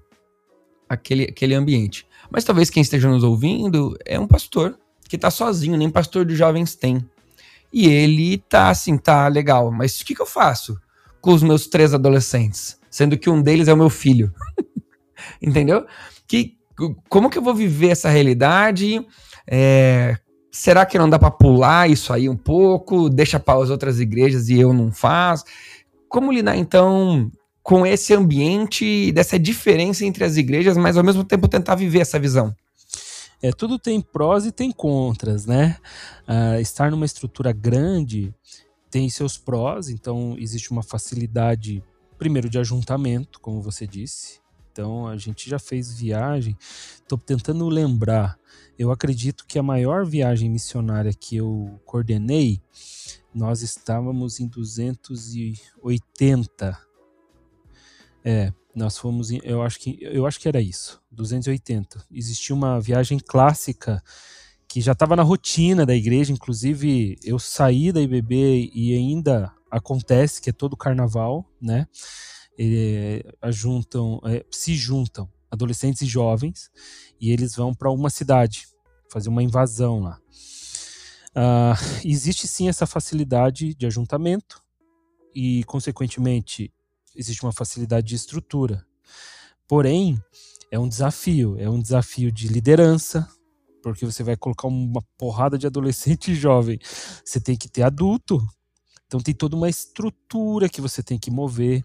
aquele, 0.88 1.24
aquele 1.24 1.56
ambiente. 1.56 2.06
Mas 2.30 2.44
talvez 2.44 2.70
quem 2.70 2.80
esteja 2.80 3.08
nos 3.08 3.24
ouvindo 3.24 3.98
é 4.04 4.20
um 4.20 4.28
pastor 4.28 4.78
que 5.08 5.16
está 5.16 5.28
sozinho, 5.28 5.76
nem 5.76 5.90
pastor 5.90 6.24
de 6.24 6.36
jovens 6.36 6.76
tem. 6.76 7.04
E 7.72 7.88
ele 7.88 8.38
tá 8.48 8.70
assim, 8.70 8.96
tá 8.96 9.26
legal, 9.26 9.72
mas 9.72 10.00
o 10.00 10.04
que, 10.04 10.14
que 10.14 10.22
eu 10.22 10.26
faço 10.26 10.80
com 11.20 11.34
os 11.34 11.42
meus 11.42 11.66
três 11.66 11.92
adolescentes? 11.92 12.78
Sendo 12.88 13.18
que 13.18 13.28
um 13.28 13.42
deles 13.42 13.66
é 13.66 13.74
o 13.74 13.76
meu 13.76 13.90
filho. 13.90 14.32
Entendeu? 15.40 15.86
Que, 16.26 16.56
como 17.08 17.30
que 17.30 17.38
eu 17.38 17.42
vou 17.42 17.54
viver 17.54 17.88
essa 17.88 18.08
realidade? 18.08 19.06
É, 19.46 20.16
será 20.50 20.84
que 20.86 20.98
não 20.98 21.08
dá 21.08 21.18
para 21.18 21.30
pular 21.30 21.88
isso 21.88 22.12
aí 22.12 22.28
um 22.28 22.36
pouco? 22.36 23.08
Deixa 23.08 23.38
para 23.38 23.62
as 23.62 23.70
outras 23.70 24.00
igrejas 24.00 24.48
e 24.48 24.58
eu 24.58 24.72
não 24.72 24.90
faço? 24.90 25.44
Como 26.08 26.32
lidar 26.32 26.56
então 26.56 27.30
com 27.62 27.84
esse 27.84 28.14
ambiente, 28.14 29.10
dessa 29.10 29.38
diferença 29.38 30.04
entre 30.04 30.24
as 30.24 30.36
igrejas, 30.36 30.76
mas 30.76 30.96
ao 30.96 31.02
mesmo 31.02 31.24
tempo 31.24 31.48
tentar 31.48 31.74
viver 31.74 31.98
essa 31.98 32.18
visão? 32.18 32.54
É, 33.42 33.50
tudo 33.50 33.78
tem 33.78 34.00
prós 34.00 34.46
e 34.46 34.52
tem 34.52 34.70
contras, 34.70 35.46
né? 35.46 35.76
Uh, 36.28 36.60
estar 36.60 36.90
numa 36.90 37.04
estrutura 37.04 37.52
grande 37.52 38.32
tem 38.90 39.10
seus 39.10 39.36
prós, 39.36 39.88
então 39.88 40.36
existe 40.38 40.70
uma 40.70 40.82
facilidade, 40.82 41.82
primeiro, 42.16 42.48
de 42.48 42.58
ajuntamento, 42.58 43.40
como 43.40 43.60
você 43.60 43.86
disse. 43.86 44.40
Então 44.76 45.06
a 45.06 45.16
gente 45.16 45.48
já 45.48 45.58
fez 45.58 45.98
viagem. 45.98 46.54
Estou 46.96 47.16
tentando 47.16 47.66
lembrar. 47.66 48.38
Eu 48.78 48.90
acredito 48.90 49.46
que 49.46 49.58
a 49.58 49.62
maior 49.62 50.04
viagem 50.04 50.50
missionária 50.50 51.14
que 51.14 51.36
eu 51.36 51.80
coordenei, 51.86 52.60
nós 53.34 53.62
estávamos 53.62 54.38
em 54.38 54.46
280. 54.46 56.78
É, 58.22 58.52
nós 58.74 58.98
fomos, 58.98 59.30
eu 59.42 59.62
acho 59.62 59.80
que 59.80 59.96
eu 60.02 60.26
acho 60.26 60.38
que 60.38 60.46
era 60.46 60.60
isso, 60.60 61.00
280. 61.10 62.04
Existia 62.12 62.54
uma 62.54 62.78
viagem 62.78 63.18
clássica 63.18 64.04
que 64.68 64.82
já 64.82 64.92
estava 64.92 65.16
na 65.16 65.22
rotina 65.22 65.86
da 65.86 65.96
igreja, 65.96 66.34
inclusive 66.34 67.16
eu 67.24 67.38
saí 67.38 67.92
da 67.92 68.02
IBB 68.02 68.70
e 68.74 68.94
ainda 68.94 69.50
acontece 69.70 70.42
que 70.42 70.50
é 70.50 70.52
todo 70.52 70.76
carnaval, 70.76 71.50
né? 71.58 71.86
É, 72.58 73.22
juntam, 73.50 74.20
é, 74.24 74.44
se 74.50 74.74
juntam 74.74 75.30
adolescentes 75.50 76.02
e 76.02 76.06
jovens 76.06 76.70
e 77.20 77.30
eles 77.30 77.54
vão 77.54 77.74
para 77.74 77.90
uma 77.90 78.10
cidade 78.10 78.66
fazer 79.10 79.28
uma 79.28 79.42
invasão 79.42 80.00
lá. 80.00 80.18
Uh, 81.36 81.76
existe 82.02 82.48
sim 82.48 82.68
essa 82.68 82.86
facilidade 82.86 83.74
de 83.74 83.86
ajuntamento 83.86 84.62
e, 85.34 85.64
consequentemente, 85.64 86.72
existe 87.14 87.42
uma 87.42 87.52
facilidade 87.52 88.06
de 88.06 88.14
estrutura. 88.14 88.86
Porém, 89.68 90.18
é 90.70 90.78
um 90.78 90.88
desafio, 90.88 91.56
é 91.58 91.68
um 91.68 91.80
desafio 91.80 92.32
de 92.32 92.48
liderança, 92.48 93.28
porque 93.82 94.06
você 94.06 94.22
vai 94.22 94.36
colocar 94.36 94.66
uma 94.66 95.02
porrada 95.18 95.58
de 95.58 95.66
adolescente 95.66 96.32
e 96.32 96.34
jovem. 96.34 96.78
Você 97.24 97.38
tem 97.38 97.56
que 97.56 97.68
ter 97.68 97.82
adulto. 97.82 98.44
Então 99.06 99.20
tem 99.20 99.34
toda 99.34 99.56
uma 99.56 99.68
estrutura 99.68 100.68
que 100.68 100.80
você 100.80 101.02
tem 101.02 101.18
que 101.18 101.30
mover. 101.30 101.84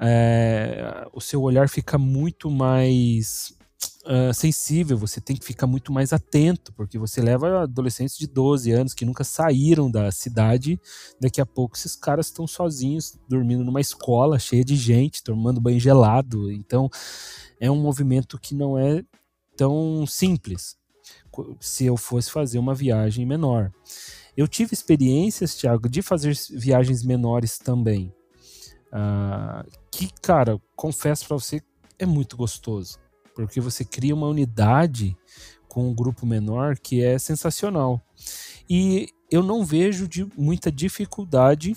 É, 0.00 1.06
o 1.12 1.20
seu 1.20 1.42
olhar 1.42 1.68
fica 1.68 1.96
muito 1.96 2.50
mais 2.50 3.56
uh, 4.04 4.34
sensível, 4.34 4.96
você 4.98 5.20
tem 5.20 5.36
que 5.36 5.44
ficar 5.44 5.66
muito 5.66 5.92
mais 5.92 6.12
atento, 6.12 6.72
porque 6.72 6.98
você 6.98 7.20
leva 7.20 7.62
adolescentes 7.62 8.16
de 8.16 8.26
12 8.26 8.70
anos 8.72 8.94
que 8.94 9.04
nunca 9.04 9.24
saíram 9.24 9.90
da 9.90 10.10
cidade, 10.10 10.80
daqui 11.20 11.40
a 11.40 11.46
pouco 11.46 11.76
esses 11.76 11.94
caras 11.94 12.26
estão 12.26 12.46
sozinhos, 12.46 13.18
dormindo 13.28 13.64
numa 13.64 13.80
escola 13.80 14.38
cheia 14.38 14.64
de 14.64 14.76
gente, 14.76 15.22
tomando 15.22 15.60
banho 15.60 15.80
gelado. 15.80 16.50
Então 16.50 16.90
é 17.60 17.70
um 17.70 17.80
movimento 17.80 18.38
que 18.38 18.54
não 18.54 18.78
é 18.78 19.02
tão 19.56 20.06
simples 20.06 20.76
se 21.60 21.86
eu 21.86 21.96
fosse 21.96 22.30
fazer 22.30 22.58
uma 22.58 22.74
viagem 22.74 23.24
menor. 23.24 23.72
Eu 24.38 24.48
tive 24.48 24.72
experiências, 24.72 25.54
Thiago, 25.54 25.88
de 25.88 26.00
fazer 26.00 26.34
viagens 26.52 27.02
menores 27.02 27.58
também. 27.58 28.10
Uh, 28.88 29.68
que, 29.90 30.08
cara, 30.22 30.58
confesso 30.74 31.26
para 31.26 31.36
você, 31.36 31.60
é 31.98 32.06
muito 32.06 32.36
gostoso 32.38 32.98
porque 33.38 33.60
você 33.60 33.84
cria 33.84 34.16
uma 34.16 34.26
unidade 34.26 35.16
com 35.68 35.88
um 35.88 35.94
grupo 35.94 36.26
menor 36.26 36.76
que 36.76 37.04
é 37.04 37.16
sensacional. 37.20 38.04
E 38.68 39.10
eu 39.30 39.44
não 39.44 39.64
vejo 39.64 40.08
de 40.08 40.26
muita 40.36 40.72
dificuldade 40.72 41.76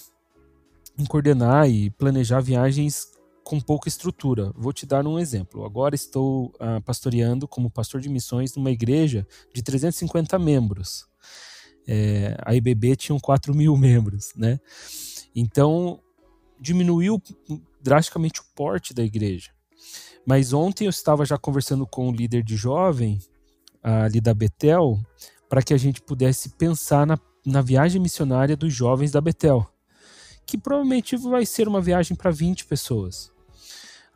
em 0.98 1.06
coordenar 1.06 1.70
e 1.70 1.92
planejar 1.92 2.42
viagens 2.42 3.12
com 3.44 3.60
pouca 3.62 3.88
estrutura. 3.88 4.52
Vou 4.56 4.74
te 4.74 4.88
dar 4.88 5.06
um 5.06 5.20
exemplo. 5.20 5.64
Agora 5.64 5.94
estou 5.94 6.48
uh, 6.56 6.82
pastoreando 6.84 7.48
como 7.48 7.70
pastor 7.70 8.02
de 8.02 8.10
missões 8.10 8.56
numa 8.56 8.72
igreja 8.72 9.28
de 9.54 9.62
350 9.62 10.40
membros. 10.40 11.11
É, 11.94 12.38
a 12.46 12.56
IBB 12.56 12.96
tinha 12.96 13.20
4 13.20 13.54
mil 13.54 13.76
membros, 13.76 14.32
né? 14.34 14.62
Então 15.36 16.00
diminuiu 16.58 17.22
drasticamente 17.84 18.40
o 18.40 18.46
porte 18.56 18.94
da 18.94 19.04
igreja. 19.04 19.52
Mas 20.26 20.54
ontem 20.54 20.86
eu 20.86 20.90
estava 20.90 21.26
já 21.26 21.38
conversando 21.38 21.86
com 21.86 22.08
o 22.08 22.14
líder 22.14 22.44
de 22.44 22.56
jovem 22.56 23.20
ali 23.84 24.22
da 24.22 24.34
Betel 24.34 24.98
para 25.50 25.62
que 25.62 25.74
a 25.74 25.78
gente 25.78 26.02
pudesse 26.02 26.56
pensar 26.56 27.06
na, 27.06 27.20
na 27.46 27.62
viagem 27.62 28.02
missionária 28.02 28.56
dos 28.56 28.74
jovens 28.74 29.12
da 29.12 29.20
Betel, 29.20 29.68
que 30.46 30.58
provavelmente 30.58 31.18
vai 31.18 31.46
ser 31.46 31.68
uma 31.68 31.82
viagem 31.82 32.16
para 32.16 32.32
20 32.32 32.68
pessoas. 32.68 33.34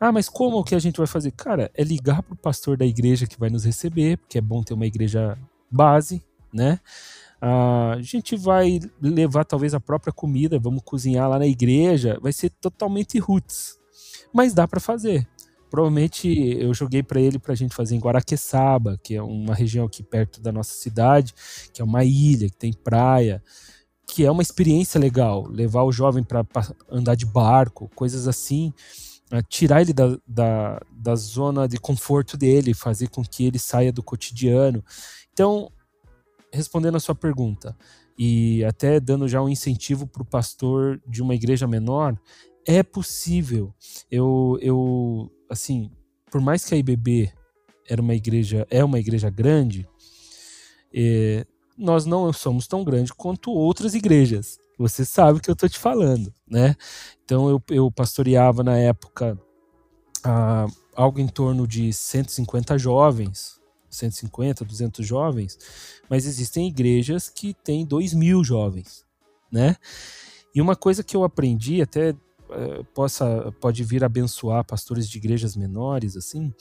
Ah, 0.00 0.12
mas 0.12 0.30
como 0.30 0.64
que 0.64 0.74
a 0.74 0.78
gente 0.78 0.96
vai 0.96 1.06
fazer? 1.06 1.32
Cara, 1.32 1.70
é 1.74 1.84
ligar 1.84 2.22
para 2.22 2.32
o 2.32 2.38
pastor 2.38 2.78
da 2.78 2.86
igreja 2.86 3.26
que 3.26 3.38
vai 3.38 3.50
nos 3.50 3.66
receber, 3.66 4.16
porque 4.16 4.38
é 4.38 4.40
bom 4.40 4.62
ter 4.62 4.72
uma 4.72 4.86
igreja 4.86 5.36
base, 5.70 6.22
né? 6.50 6.80
Ah, 7.40 7.92
a 7.92 8.02
gente 8.02 8.36
vai 8.36 8.80
levar 9.00 9.44
talvez 9.44 9.74
a 9.74 9.80
própria 9.80 10.12
comida, 10.12 10.58
vamos 10.58 10.82
cozinhar 10.84 11.28
lá 11.28 11.38
na 11.38 11.46
igreja, 11.46 12.18
vai 12.20 12.32
ser 12.32 12.50
totalmente 12.50 13.18
roots, 13.18 13.78
mas 14.32 14.54
dá 14.54 14.66
para 14.66 14.80
fazer. 14.80 15.26
Provavelmente 15.70 16.28
eu 16.28 16.72
joguei 16.72 17.02
para 17.02 17.20
ele 17.20 17.38
para 17.38 17.52
a 17.52 17.56
gente 17.56 17.74
fazer 17.74 17.96
em 17.96 18.00
Guaraqueçaba, 18.00 18.98
que 19.02 19.14
é 19.14 19.22
uma 19.22 19.54
região 19.54 19.84
aqui 19.84 20.02
perto 20.02 20.40
da 20.40 20.52
nossa 20.52 20.74
cidade, 20.74 21.34
que 21.72 21.82
é 21.82 21.84
uma 21.84 22.04
ilha, 22.04 22.48
que 22.48 22.56
tem 22.56 22.72
praia, 22.72 23.42
que 24.06 24.24
é 24.24 24.30
uma 24.30 24.42
experiência 24.42 24.98
legal. 24.98 25.46
Levar 25.48 25.82
o 25.82 25.92
jovem 25.92 26.22
para 26.22 26.46
andar 26.88 27.16
de 27.16 27.26
barco, 27.26 27.90
coisas 27.94 28.28
assim, 28.28 28.72
tirar 29.48 29.82
ele 29.82 29.92
da, 29.92 30.16
da, 30.26 30.80
da 30.92 31.16
zona 31.16 31.66
de 31.66 31.78
conforto 31.78 32.36
dele, 32.36 32.72
fazer 32.72 33.08
com 33.08 33.22
que 33.24 33.44
ele 33.44 33.58
saia 33.58 33.92
do 33.92 34.02
cotidiano. 34.02 34.84
Então, 35.32 35.70
respondendo 36.52 36.96
a 36.96 37.00
sua 37.00 37.14
pergunta, 37.14 37.76
e 38.18 38.64
até 38.64 38.98
dando 38.98 39.28
já 39.28 39.42
um 39.42 39.48
incentivo 39.48 40.06
para 40.06 40.22
o 40.22 40.26
pastor 40.26 41.00
de 41.06 41.22
uma 41.22 41.34
igreja 41.34 41.66
menor, 41.66 42.18
é 42.66 42.82
possível. 42.82 43.74
Eu, 44.10 44.58
eu, 44.60 45.30
assim, 45.50 45.90
por 46.30 46.40
mais 46.40 46.64
que 46.64 46.74
a 46.74 46.78
IBB 46.78 47.32
era 47.88 48.02
uma 48.02 48.14
igreja, 48.14 48.66
é 48.70 48.82
uma 48.82 48.98
igreja 48.98 49.30
grande, 49.30 49.86
é, 50.92 51.46
nós 51.76 52.06
não 52.06 52.32
somos 52.32 52.66
tão 52.66 52.82
grandes 52.82 53.12
quanto 53.12 53.50
outras 53.50 53.94
igrejas. 53.94 54.58
Você 54.78 55.04
sabe 55.04 55.38
o 55.38 55.42
que 55.42 55.50
eu 55.50 55.54
estou 55.54 55.68
te 55.68 55.78
falando, 55.78 56.32
né? 56.46 56.74
Então 57.24 57.48
eu, 57.48 57.62
eu 57.70 57.90
pastoreava 57.90 58.62
na 58.62 58.76
época 58.76 59.38
ah, 60.24 60.66
algo 60.94 61.20
em 61.20 61.28
torno 61.28 61.66
de 61.66 61.92
150 61.92 62.78
jovens, 62.78 63.55
150, 63.96 64.64
200 64.64 65.06
jovens, 65.06 65.58
mas 66.08 66.26
existem 66.26 66.68
igrejas 66.68 67.28
que 67.28 67.54
têm 67.54 67.84
2 67.84 68.14
mil 68.14 68.44
jovens, 68.44 69.04
né? 69.50 69.76
E 70.54 70.60
uma 70.60 70.76
coisa 70.76 71.02
que 71.02 71.16
eu 71.16 71.24
aprendi, 71.24 71.82
até 71.82 72.14
é, 72.48 72.82
possa 72.94 73.50
pode 73.60 73.82
vir 73.82 74.04
abençoar 74.04 74.64
pastores 74.64 75.08
de 75.08 75.18
igrejas 75.18 75.56
menores 75.56 76.16
assim 76.16 76.54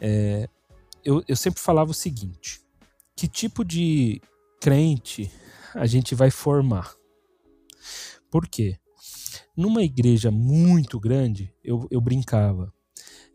é, 0.00 0.48
eu, 1.04 1.22
eu 1.28 1.36
sempre 1.36 1.60
falava 1.60 1.90
o 1.90 1.94
seguinte 1.94 2.62
que 3.14 3.28
tipo 3.28 3.62
de 3.62 4.22
crente 4.58 5.30
a 5.74 5.84
gente 5.84 6.14
vai 6.14 6.30
formar 6.30 6.94
por 8.30 8.48
quê 8.48 8.78
numa 9.54 9.82
igreja 9.82 10.30
muito 10.30 10.98
grande 10.98 11.54
eu, 11.62 11.86
eu 11.90 12.00
brincava 12.00 12.72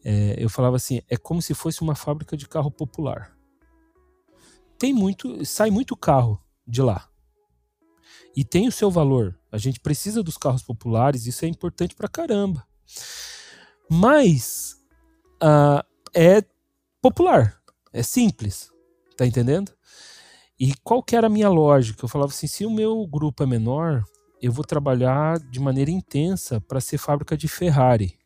é, 0.03 0.36
eu 0.38 0.49
falava 0.49 0.75
assim 0.75 1.01
é 1.10 1.17
como 1.17 1.41
se 1.41 1.53
fosse 1.53 1.81
uma 1.81 1.95
fábrica 1.95 2.38
de 2.38 2.47
carro 2.47 2.71
popular 2.71 3.38
tem 4.77 4.93
muito, 4.93 5.43
sai 5.45 5.69
muito 5.69 5.95
carro 5.95 6.41
de 6.65 6.81
lá. 6.81 7.07
E 8.36 8.43
tem 8.43 8.67
o 8.67 8.71
seu 8.71 8.91
valor. 8.91 9.38
A 9.51 9.57
gente 9.57 9.79
precisa 9.79 10.21
dos 10.21 10.38
carros 10.38 10.62
populares, 10.62 11.25
isso 11.25 11.43
é 11.43 11.47
importante 11.47 11.95
pra 11.95 12.07
caramba. 12.07 12.65
Mas 13.89 14.75
uh, 15.41 15.83
é 16.13 16.43
popular, 17.01 17.60
é 17.91 18.03
simples, 18.03 18.69
tá 19.17 19.25
entendendo? 19.25 19.73
E 20.60 20.73
qual 20.83 21.01
que 21.01 21.15
era 21.15 21.27
a 21.27 21.29
minha 21.29 21.49
lógica? 21.49 22.03
Eu 22.03 22.10
falava 22.10 22.31
assim, 22.31 22.47
se 22.47 22.65
o 22.65 22.71
meu 22.71 23.05
grupo 23.07 23.43
é 23.43 23.45
menor, 23.45 24.03
eu 24.41 24.51
vou 24.51 24.65
trabalhar 24.65 25.39
de 25.39 25.60
maneira 25.60 25.89
intensa 25.89 26.62
para 26.62 26.81
ser 26.81 26.97
fábrica 26.97 27.36
de 27.36 27.47
Ferrari. 27.47 28.17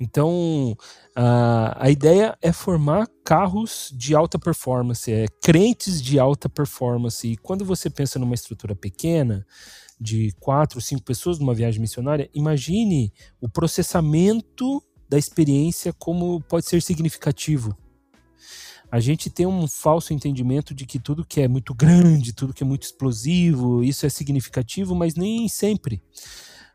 Então, 0.00 0.76
a, 1.14 1.86
a 1.86 1.90
ideia 1.90 2.36
é 2.42 2.52
formar 2.52 3.08
carros 3.24 3.92
de 3.96 4.14
alta 4.14 4.38
performance, 4.38 5.10
é 5.10 5.26
crentes 5.40 6.02
de 6.02 6.18
alta 6.18 6.48
performance. 6.48 7.26
E 7.26 7.36
quando 7.36 7.64
você 7.64 7.88
pensa 7.88 8.18
numa 8.18 8.34
estrutura 8.34 8.74
pequena, 8.74 9.46
de 10.00 10.32
quatro, 10.40 10.80
cinco 10.80 11.02
pessoas 11.02 11.38
numa 11.38 11.54
viagem 11.54 11.80
missionária, 11.80 12.28
imagine 12.34 13.12
o 13.40 13.48
processamento 13.48 14.82
da 15.08 15.18
experiência 15.18 15.92
como 15.92 16.40
pode 16.42 16.66
ser 16.66 16.82
significativo. 16.82 17.76
A 18.90 19.00
gente 19.00 19.30
tem 19.30 19.46
um 19.46 19.66
falso 19.66 20.12
entendimento 20.12 20.74
de 20.74 20.86
que 20.86 20.98
tudo 20.98 21.24
que 21.24 21.40
é 21.40 21.48
muito 21.48 21.74
grande, 21.74 22.32
tudo 22.32 22.52
que 22.54 22.62
é 22.62 22.66
muito 22.66 22.84
explosivo, 22.84 23.82
isso 23.82 24.06
é 24.06 24.08
significativo, 24.08 24.94
mas 24.94 25.14
nem 25.14 25.48
sempre. 25.48 26.02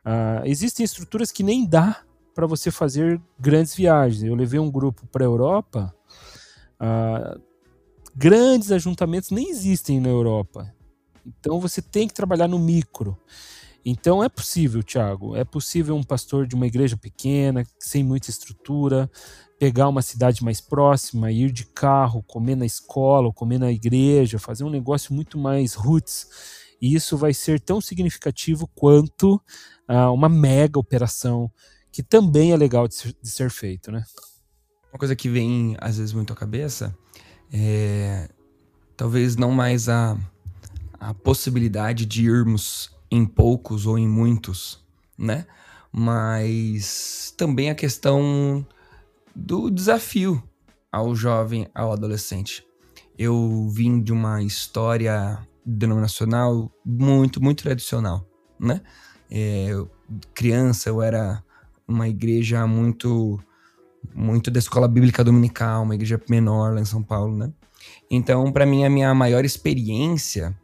Uh, 0.06 0.46
existem 0.46 0.84
estruturas 0.84 1.32
que 1.32 1.44
nem 1.44 1.66
dá 1.66 2.04
para 2.40 2.48
você 2.48 2.72
fazer 2.72 3.22
grandes 3.38 3.76
viagens. 3.76 4.24
Eu 4.24 4.34
levei 4.34 4.62
um 4.62 4.72
grupo 4.72 5.06
para 5.08 5.26
a 5.26 5.28
Europa. 5.28 5.94
Uh, 6.80 7.38
grandes 8.16 8.72
ajuntamentos 8.72 9.30
nem 9.30 9.50
existem 9.50 10.00
na 10.00 10.08
Europa. 10.08 10.74
Então 11.26 11.60
você 11.60 11.82
tem 11.82 12.08
que 12.08 12.14
trabalhar 12.14 12.48
no 12.48 12.58
micro. 12.58 13.20
Então 13.84 14.24
é 14.24 14.30
possível, 14.30 14.82
Tiago, 14.82 15.36
é 15.36 15.44
possível 15.44 15.98
um 15.98 16.04
pastor 16.04 16.48
de 16.48 16.56
uma 16.56 16.66
igreja 16.66 16.96
pequena, 16.96 17.66
sem 17.78 18.06
muita 18.06 18.30
estrutura, 18.30 19.12
pegar 19.60 19.90
uma 19.90 20.02
cidade 20.02 20.42
mais 20.42 20.62
próxima, 20.62 21.34
ir 21.34 21.52
de 21.52 21.66
carro, 21.66 22.24
comer 22.24 22.56
na 22.56 22.66
escola, 22.66 23.34
comer 23.34 23.60
na 23.60 23.70
igreja, 23.70 24.40
fazer 24.40 24.64
um 24.64 24.70
negócio 24.70 25.14
muito 25.14 25.38
mais 25.38 25.74
roots. 25.74 26.26
E 26.82 26.96
isso 26.96 27.18
vai 27.18 27.34
ser 27.34 27.60
tão 27.60 27.82
significativo 27.82 28.66
quanto 28.74 29.36
uh, 29.90 30.14
uma 30.14 30.30
mega 30.30 30.80
operação, 30.80 31.52
que 32.00 32.04
também 32.04 32.54
é 32.54 32.56
legal 32.56 32.88
de 32.88 32.96
ser, 32.96 33.14
de 33.22 33.30
ser 33.30 33.52
feito, 33.52 33.92
né? 33.92 34.06
Uma 34.90 34.98
coisa 34.98 35.18
que 35.18 35.28
vem 35.28 35.76
às 35.82 35.98
vezes 35.98 36.14
muito 36.14 36.32
à 36.32 36.36
cabeça 36.36 36.98
é 37.52 38.30
talvez 38.96 39.36
não 39.36 39.52
mais 39.52 39.90
a, 39.90 40.18
a 40.98 41.14
possibilidade 41.14 42.06
de 42.06 42.24
irmos 42.24 42.90
em 43.12 43.26
poucos 43.26 43.86
ou 43.86 43.98
em 43.98 44.08
muitos, 44.08 44.82
né? 45.18 45.46
Mas 45.92 47.34
também 47.36 47.70
a 47.70 47.76
questão 47.76 48.66
do 49.36 49.70
desafio 49.70 50.42
ao 50.90 51.14
jovem, 51.14 51.68
ao 51.76 51.92
adolescente. 51.92 52.66
Eu 53.18 53.68
vim 53.74 54.02
de 54.02 54.14
uma 54.14 54.42
história 54.42 55.46
denominacional 55.66 56.72
muito, 56.86 57.44
muito 57.44 57.62
tradicional, 57.64 58.26
né? 58.58 58.82
É, 59.30 59.72
criança, 60.34 60.88
eu 60.88 61.02
era 61.02 61.44
uma 61.90 62.08
igreja 62.08 62.66
muito, 62.68 63.40
muito 64.14 64.52
da 64.52 64.60
escola 64.60 64.88
bíblica 64.88 65.24
dominical, 65.24 65.84
uma 65.84 65.96
igreja 65.96 66.22
menor 66.30 66.76
lá 66.76 66.82
em 66.82 66.86
São 66.86 67.02
Paulo, 67.02 67.36
né? 67.36 67.52
Então, 68.10 68.52
para 68.52 68.66
mim, 68.66 68.84
a 68.84 68.90
minha 68.90 69.14
maior 69.14 69.44
experiência 69.44 70.56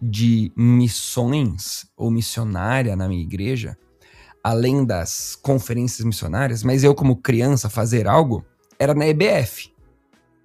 de 0.00 0.52
missões 0.54 1.86
ou 1.96 2.10
missionária 2.10 2.94
na 2.94 3.08
minha 3.08 3.22
igreja, 3.22 3.76
além 4.44 4.84
das 4.84 5.34
conferências 5.34 6.04
missionárias, 6.04 6.62
mas 6.62 6.84
eu, 6.84 6.94
como 6.94 7.16
criança, 7.16 7.68
fazer 7.68 8.06
algo, 8.06 8.44
era 8.78 8.94
na 8.94 9.06
EBF. 9.06 9.72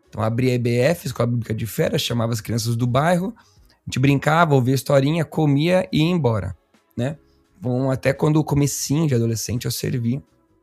Então, 0.10 0.24
abria 0.24 0.52
a 0.52 0.56
EBF, 0.56 1.08
Escola 1.08 1.28
Bíblica 1.28 1.54
de 1.54 1.65
Férias, 1.65 2.02
chamava 2.02 2.34
as 2.34 2.41
crianças 2.41 2.76
do 2.76 2.88
bairro, 2.88 3.34
a 3.38 3.86
gente 3.86 4.00
brincava, 4.00 4.56
ouvia 4.56 4.76
historinha, 4.76 5.26
comia 5.26 5.88
e 5.91 6.00
ia 6.00 6.10
embora, 6.10 6.56
né? 6.96 7.17
Até 7.91 8.13
quando 8.13 8.38
o 8.38 8.43
comecinho 8.43 9.08
de 9.08 9.15
adolescente 9.15 9.65
eu 9.65 9.71
servi, 9.71 10.15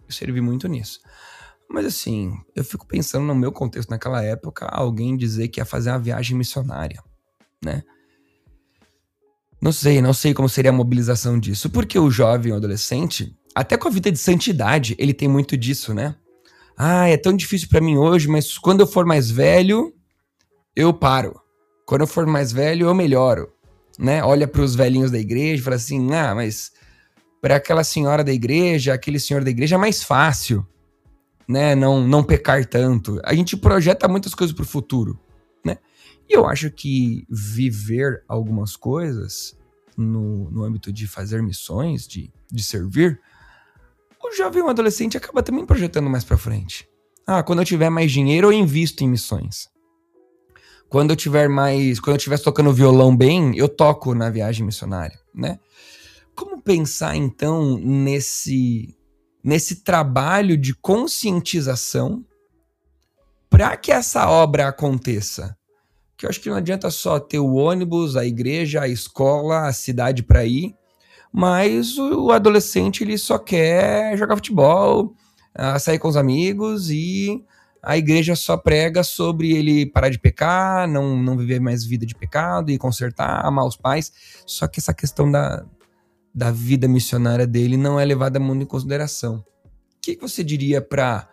eu 0.06 0.12
servi 0.12 0.40
muito 0.40 0.68
nisso. 0.68 1.00
Mas 1.68 1.86
assim, 1.86 2.32
eu 2.54 2.64
fico 2.64 2.86
pensando 2.86 3.24
no 3.24 3.34
meu 3.34 3.52
contexto 3.52 3.90
naquela 3.90 4.22
época, 4.22 4.66
alguém 4.66 5.16
dizer 5.16 5.48
que 5.48 5.60
ia 5.60 5.64
fazer 5.64 5.90
uma 5.90 5.98
viagem 5.98 6.36
missionária, 6.36 7.02
né? 7.64 7.82
Não 9.60 9.72
sei, 9.72 10.00
não 10.00 10.14
sei 10.14 10.32
como 10.32 10.48
seria 10.48 10.70
a 10.70 10.74
mobilização 10.74 11.38
disso. 11.38 11.68
Porque 11.70 11.98
o 11.98 12.10
jovem, 12.10 12.52
o 12.52 12.56
adolescente, 12.56 13.36
até 13.54 13.76
com 13.76 13.88
a 13.88 13.90
vida 13.90 14.10
de 14.10 14.18
santidade, 14.18 14.96
ele 14.98 15.12
tem 15.12 15.28
muito 15.28 15.56
disso, 15.56 15.92
né? 15.92 16.16
Ah, 16.76 17.08
é 17.08 17.16
tão 17.16 17.36
difícil 17.36 17.68
para 17.68 17.80
mim 17.80 17.98
hoje, 17.98 18.26
mas 18.26 18.56
quando 18.56 18.80
eu 18.80 18.86
for 18.86 19.04
mais 19.04 19.30
velho, 19.30 19.94
eu 20.74 20.94
paro. 20.94 21.38
Quando 21.84 22.02
eu 22.02 22.06
for 22.06 22.26
mais 22.26 22.52
velho, 22.52 22.86
eu 22.86 22.94
melhoro, 22.94 23.52
né? 23.98 24.24
Olha 24.24 24.48
para 24.48 24.62
os 24.62 24.74
velhinhos 24.74 25.10
da 25.10 25.18
igreja 25.18 25.60
e 25.60 25.64
fala 25.64 25.76
assim: 25.76 26.10
"Ah, 26.14 26.34
mas 26.34 26.72
para 27.40 27.56
aquela 27.56 27.84
senhora 27.84 28.22
da 28.22 28.32
igreja, 28.32 28.92
aquele 28.92 29.18
senhor 29.18 29.42
da 29.42 29.50
igreja 29.50 29.76
é 29.76 29.78
mais 29.78 30.02
fácil, 30.02 30.66
né? 31.48 31.74
Não 31.74 32.06
não 32.06 32.22
pecar 32.22 32.64
tanto. 32.66 33.20
A 33.24 33.34
gente 33.34 33.56
projeta 33.56 34.08
muitas 34.08 34.34
coisas 34.34 34.54
para 34.54 34.62
o 34.62 34.66
futuro. 34.66 35.18
E 36.30 36.32
eu 36.32 36.46
acho 36.46 36.70
que 36.70 37.26
viver 37.28 38.22
algumas 38.28 38.76
coisas 38.76 39.58
no, 39.96 40.48
no 40.48 40.62
âmbito 40.62 40.92
de 40.92 41.08
fazer 41.08 41.42
missões, 41.42 42.06
de, 42.06 42.32
de 42.52 42.62
servir, 42.62 43.20
o 44.22 44.32
jovem 44.36 44.62
ou 44.62 44.68
adolescente 44.68 45.16
acaba 45.16 45.42
também 45.42 45.66
projetando 45.66 46.08
mais 46.08 46.22
para 46.22 46.38
frente. 46.38 46.88
Ah, 47.26 47.42
quando 47.42 47.58
eu 47.58 47.64
tiver 47.64 47.90
mais 47.90 48.12
dinheiro, 48.12 48.46
eu 48.46 48.52
invisto 48.52 49.02
em 49.02 49.08
missões. 49.08 49.68
Quando 50.88 51.10
eu 51.10 51.16
tiver 51.16 51.48
mais, 51.48 51.98
quando 51.98 52.14
eu 52.14 52.18
estiver 52.18 52.38
tocando 52.38 52.72
violão 52.72 53.16
bem, 53.16 53.56
eu 53.56 53.68
toco 53.68 54.14
na 54.14 54.30
viagem 54.30 54.64
missionária, 54.64 55.18
né? 55.34 55.58
Como 56.34 56.60
pensar 56.62 57.16
então 57.16 57.78
nesse 57.78 58.96
nesse 59.42 59.76
trabalho 59.76 60.56
de 60.56 60.74
conscientização 60.74 62.24
para 63.48 63.74
que 63.76 63.90
essa 63.90 64.28
obra 64.28 64.68
aconteça? 64.68 65.56
que 66.20 66.26
eu 66.26 66.30
acho 66.30 66.40
que 66.42 66.50
não 66.50 66.56
adianta 66.58 66.90
só 66.90 67.18
ter 67.18 67.38
o 67.38 67.54
ônibus, 67.54 68.14
a 68.14 68.26
igreja, 68.26 68.82
a 68.82 68.88
escola, 68.88 69.66
a 69.66 69.72
cidade 69.72 70.22
para 70.22 70.44
ir, 70.44 70.74
mas 71.32 71.96
o 71.96 72.30
adolescente 72.30 73.02
ele 73.02 73.16
só 73.16 73.38
quer 73.38 74.18
jogar 74.18 74.36
futebol, 74.36 75.14
ah, 75.54 75.78
sair 75.78 75.98
com 75.98 76.08
os 76.08 76.18
amigos 76.18 76.90
e 76.90 77.42
a 77.82 77.96
igreja 77.96 78.36
só 78.36 78.58
prega 78.58 79.02
sobre 79.02 79.52
ele 79.52 79.86
parar 79.86 80.10
de 80.10 80.18
pecar, 80.18 80.86
não, 80.86 81.16
não 81.16 81.38
viver 81.38 81.58
mais 81.58 81.86
vida 81.86 82.04
de 82.04 82.14
pecado 82.14 82.70
e 82.70 82.76
consertar, 82.76 83.42
amar 83.42 83.64
os 83.64 83.78
pais. 83.78 84.12
Só 84.44 84.68
que 84.68 84.78
essa 84.78 84.92
questão 84.92 85.30
da, 85.30 85.64
da 86.34 86.50
vida 86.50 86.86
missionária 86.86 87.46
dele 87.46 87.76
não 87.76 87.98
é 87.98 88.04
levada 88.04 88.38
muito 88.38 88.62
em 88.62 88.66
consideração. 88.66 89.44
O 89.96 90.00
que 90.00 90.16
você 90.16 90.42
diria 90.42 90.80
para 90.80 91.28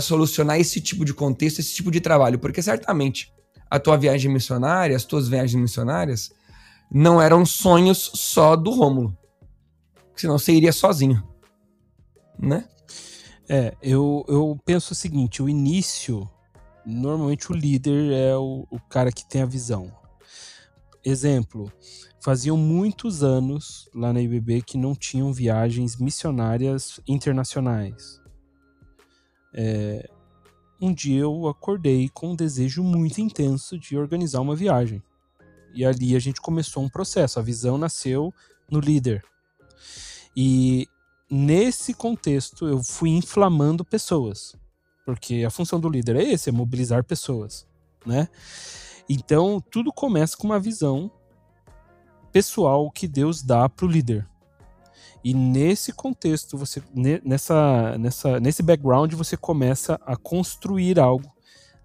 solucionar 0.00 0.60
esse 0.60 0.80
tipo 0.80 1.04
de 1.04 1.14
contexto, 1.14 1.58
esse 1.58 1.74
tipo 1.74 1.90
de 1.90 2.00
trabalho? 2.00 2.38
Porque 2.38 2.62
certamente 2.62 3.32
a 3.70 3.80
tua 3.80 3.96
viagem 3.96 4.30
missionária, 4.30 4.96
as 4.96 5.04
tuas 5.04 5.28
viagens 5.28 5.60
missionárias, 5.60 6.30
não 6.90 7.20
eram 7.20 7.44
sonhos 7.44 8.10
só 8.14 8.54
do 8.54 8.70
Rômulo. 8.70 9.16
Senão 10.14 10.38
você 10.38 10.52
iria 10.52 10.72
sozinho. 10.72 11.22
Né? 12.38 12.68
É, 13.48 13.74
eu, 13.82 14.24
eu 14.28 14.58
penso 14.64 14.92
o 14.92 14.96
seguinte: 14.96 15.42
o 15.42 15.48
início, 15.48 16.28
normalmente 16.84 17.50
o 17.50 17.54
líder 17.54 18.12
é 18.12 18.36
o, 18.36 18.66
o 18.70 18.80
cara 18.80 19.10
que 19.10 19.28
tem 19.28 19.42
a 19.42 19.46
visão. 19.46 19.92
Exemplo, 21.04 21.70
faziam 22.26 22.56
muitos 22.56 23.22
anos 23.22 23.88
lá 23.94 24.12
na 24.12 24.20
IBB 24.20 24.60
que 24.60 24.76
não 24.76 24.96
tinham 24.96 25.32
viagens 25.32 25.96
missionárias 25.96 26.98
internacionais. 27.06 28.20
É, 29.54 30.10
um 30.80 30.92
dia 30.92 31.20
eu 31.20 31.46
acordei 31.46 32.08
com 32.08 32.32
um 32.32 32.34
desejo 32.34 32.82
muito 32.82 33.20
intenso 33.20 33.78
de 33.78 33.96
organizar 33.96 34.40
uma 34.40 34.56
viagem. 34.56 35.00
E 35.72 35.84
ali 35.84 36.16
a 36.16 36.18
gente 36.18 36.40
começou 36.40 36.82
um 36.82 36.88
processo. 36.88 37.38
A 37.38 37.42
visão 37.42 37.78
nasceu 37.78 38.34
no 38.68 38.80
líder. 38.80 39.24
E 40.36 40.88
nesse 41.30 41.94
contexto 41.94 42.66
eu 42.66 42.82
fui 42.82 43.10
inflamando 43.10 43.84
pessoas, 43.84 44.56
porque 45.04 45.44
a 45.46 45.50
função 45.50 45.78
do 45.78 45.88
líder 45.88 46.16
é 46.16 46.24
esse, 46.24 46.48
é 46.48 46.52
mobilizar 46.52 47.04
pessoas, 47.04 47.68
né? 48.04 48.28
Então 49.08 49.62
tudo 49.70 49.92
começa 49.92 50.36
com 50.36 50.48
uma 50.48 50.58
visão 50.58 51.08
pessoal 52.32 52.90
que 52.90 53.08
Deus 53.08 53.42
dá 53.42 53.68
para 53.68 53.86
o 53.86 53.88
líder. 53.88 54.26
E 55.24 55.34
nesse 55.34 55.92
contexto, 55.92 56.56
você 56.56 56.82
nessa, 57.24 57.98
nessa, 57.98 58.38
nesse 58.38 58.62
background, 58.62 59.12
você 59.14 59.36
começa 59.36 60.00
a 60.06 60.16
construir 60.16 61.00
algo, 61.00 61.32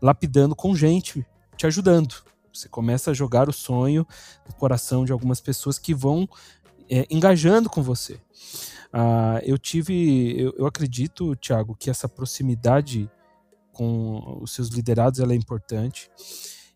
lapidando 0.01 0.56
com 0.56 0.75
gente 0.75 1.25
te 1.58 1.65
ajudando. 1.65 2.15
Você 2.54 2.67
começa 2.67 3.12
a 3.12 3.13
jogar 3.13 3.47
o 3.49 3.54
sonho 3.54 4.06
no 4.47 4.54
coração 4.56 5.06
de 5.06 5.12
algumas 5.12 5.39
pessoas 5.39 5.80
que 5.80 5.93
vão 5.93 6.27
é, 6.89 7.06
engajando 7.10 7.69
com 7.69 7.82
você. 7.82 8.15
Uh, 8.93 9.39
eu 9.43 9.58
tive, 9.58 10.39
eu, 10.39 10.54
eu 10.58 10.65
acredito, 10.65 11.36
Tiago, 11.36 11.75
que 11.75 11.89
essa 11.89 12.10
proximidade 12.10 13.10
com 13.71 14.39
os 14.41 14.54
seus 14.54 14.67
liderados 14.67 15.19
ela 15.19 15.34
é 15.34 15.36
importante. 15.36 16.10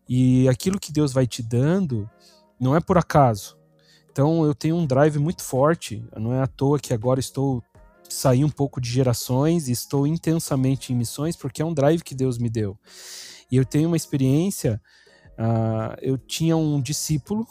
E 0.08 0.48
aquilo 0.48 0.80
que 0.80 0.92
Deus 0.92 1.12
vai 1.12 1.26
te 1.26 1.42
dando 1.42 2.08
não 2.58 2.74
é 2.74 2.80
por 2.80 2.98
acaso. 2.98 3.58
Então 4.10 4.44
eu 4.44 4.54
tenho 4.54 4.76
um 4.76 4.86
drive 4.86 5.18
muito 5.18 5.42
forte. 5.42 6.02
Não 6.16 6.32
é 6.32 6.40
à 6.40 6.46
toa 6.46 6.78
que 6.78 6.94
agora 6.94 7.20
estou 7.20 7.62
saí 8.08 8.44
um 8.44 8.50
pouco 8.50 8.80
de 8.80 8.88
gerações 8.88 9.68
e 9.68 9.72
estou 9.72 10.06
intensamente 10.06 10.92
em 10.92 10.96
missões 10.96 11.36
porque 11.36 11.60
é 11.60 11.64
um 11.64 11.74
drive 11.74 12.02
que 12.02 12.14
Deus 12.14 12.38
me 12.38 12.48
deu. 12.48 12.78
E 13.50 13.56
eu 13.56 13.64
tenho 13.64 13.88
uma 13.88 13.96
experiência. 13.96 14.80
Uh, 15.32 15.96
eu 16.00 16.16
tinha 16.16 16.56
um 16.56 16.80
discípulo 16.80 17.46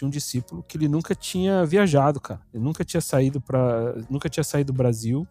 tinha 0.00 0.08
um 0.08 0.10
discípulo 0.10 0.62
que 0.62 0.78
ele 0.78 0.88
nunca 0.88 1.14
tinha 1.14 1.64
viajado, 1.66 2.20
cara. 2.20 2.40
Ele 2.54 2.64
nunca 2.64 2.82
tinha 2.84 3.02
saído 3.02 3.38
para, 3.38 3.96
nunca 4.08 4.30
tinha 4.30 4.42
saído 4.42 4.72
do 4.72 4.76
Brasil. 4.76 5.28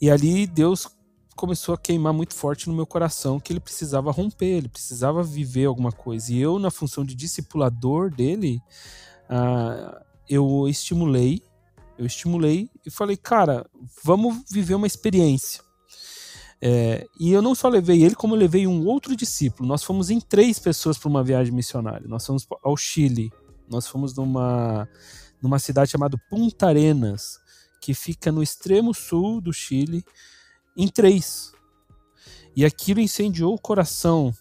E 0.00 0.10
ali 0.10 0.46
Deus 0.46 0.88
começou 1.34 1.74
a 1.74 1.78
queimar 1.78 2.12
muito 2.12 2.34
forte 2.34 2.68
no 2.68 2.74
meu 2.74 2.86
coração 2.86 3.40
que 3.40 3.52
ele 3.52 3.60
precisava 3.60 4.10
romper, 4.10 4.46
ele 4.46 4.68
precisava 4.68 5.22
viver 5.22 5.66
alguma 5.66 5.92
coisa. 5.92 6.32
E 6.32 6.38
eu, 6.38 6.58
na 6.58 6.70
função 6.70 7.04
de 7.04 7.14
discipulador 7.14 8.10
dele, 8.10 8.60
uh, 9.30 10.00
eu 10.28 10.68
estimulei, 10.68 11.42
eu 11.98 12.06
estimulei 12.06 12.70
e 12.84 12.90
falei, 12.90 13.16
cara, 13.16 13.66
vamos 14.04 14.44
viver 14.50 14.74
uma 14.74 14.86
experiência. 14.86 15.62
É, 16.64 17.08
e 17.18 17.32
eu 17.32 17.42
não 17.42 17.56
só 17.56 17.68
levei 17.68 18.04
ele, 18.04 18.14
como 18.14 18.34
eu 18.34 18.38
levei 18.38 18.68
um 18.68 18.86
outro 18.86 19.16
discípulo. 19.16 19.68
Nós 19.68 19.82
fomos 19.82 20.10
em 20.10 20.20
três 20.20 20.60
pessoas 20.60 20.96
para 20.96 21.08
uma 21.08 21.24
viagem 21.24 21.52
missionária. 21.52 22.06
Nós 22.06 22.24
fomos 22.24 22.46
ao 22.62 22.76
Chile. 22.76 23.32
Nós 23.68 23.88
fomos 23.88 24.14
numa, 24.14 24.88
numa 25.42 25.58
cidade 25.58 25.90
chamada 25.90 26.16
Punta 26.30 26.68
Arenas, 26.68 27.40
que 27.80 27.94
fica 27.94 28.30
no 28.30 28.42
extremo 28.42 28.94
sul 28.94 29.40
do 29.40 29.52
Chile, 29.52 30.04
em 30.76 30.88
três. 30.88 31.52
E 32.54 32.64
aquilo 32.64 33.00
incendiou 33.00 33.54
o 33.54 33.60
coração 33.60 34.34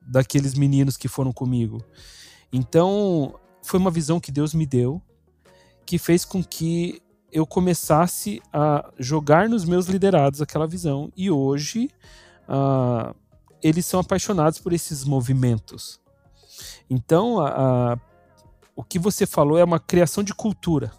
daqueles 0.00 0.54
meninos 0.54 0.96
que 0.96 1.08
foram 1.08 1.32
comigo. 1.32 1.84
Então, 2.52 3.38
foi 3.62 3.78
uma 3.80 3.90
visão 3.90 4.20
que 4.20 4.30
Deus 4.30 4.54
me 4.54 4.64
deu, 4.64 5.02
que 5.84 5.98
fez 5.98 6.24
com 6.24 6.42
que 6.42 7.02
eu 7.32 7.44
começasse 7.44 8.40
a 8.52 8.90
jogar 8.98 9.48
nos 9.48 9.64
meus 9.64 9.86
liderados 9.86 10.40
aquela 10.40 10.66
visão. 10.66 11.12
E 11.16 11.30
hoje 11.30 11.90
uh, 12.48 13.14
eles 13.62 13.84
são 13.84 14.00
apaixonados 14.00 14.58
por 14.58 14.72
esses 14.72 15.04
movimentos. 15.04 16.00
Então, 16.88 17.38
o 18.74 18.84
que 18.84 18.98
você 18.98 19.26
falou 19.26 19.58
é 19.58 19.64
uma 19.64 19.80
criação 19.80 20.22
de 20.22 20.32
cultura. 20.32 20.92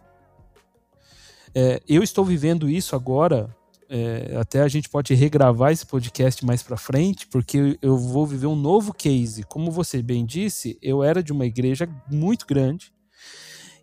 É, 1.56 1.82
eu 1.88 2.04
estou 2.04 2.26
vivendo 2.26 2.70
isso 2.70 2.96
agora. 2.96 3.56
É, 3.90 4.36
até 4.40 4.62
a 4.62 4.68
gente 4.68 4.90
pode 4.90 5.14
regravar 5.14 5.72
esse 5.72 5.86
podcast 5.86 6.46
mais 6.46 6.62
para 6.62 6.76
frente, 6.76 7.26
porque 7.28 7.78
eu 7.82 7.98
vou 7.98 8.28
viver 8.28 8.48
um 8.48 8.56
novo 8.56 8.94
case. 8.94 9.44
Como 9.44 9.72
você 9.72 10.02
bem 10.02 10.26
disse, 10.26 10.78
eu 10.82 11.04
era 11.04 11.24
de 11.24 11.32
uma 11.32 11.46
igreja 11.46 11.88
muito 12.10 12.46
grande 12.46 12.92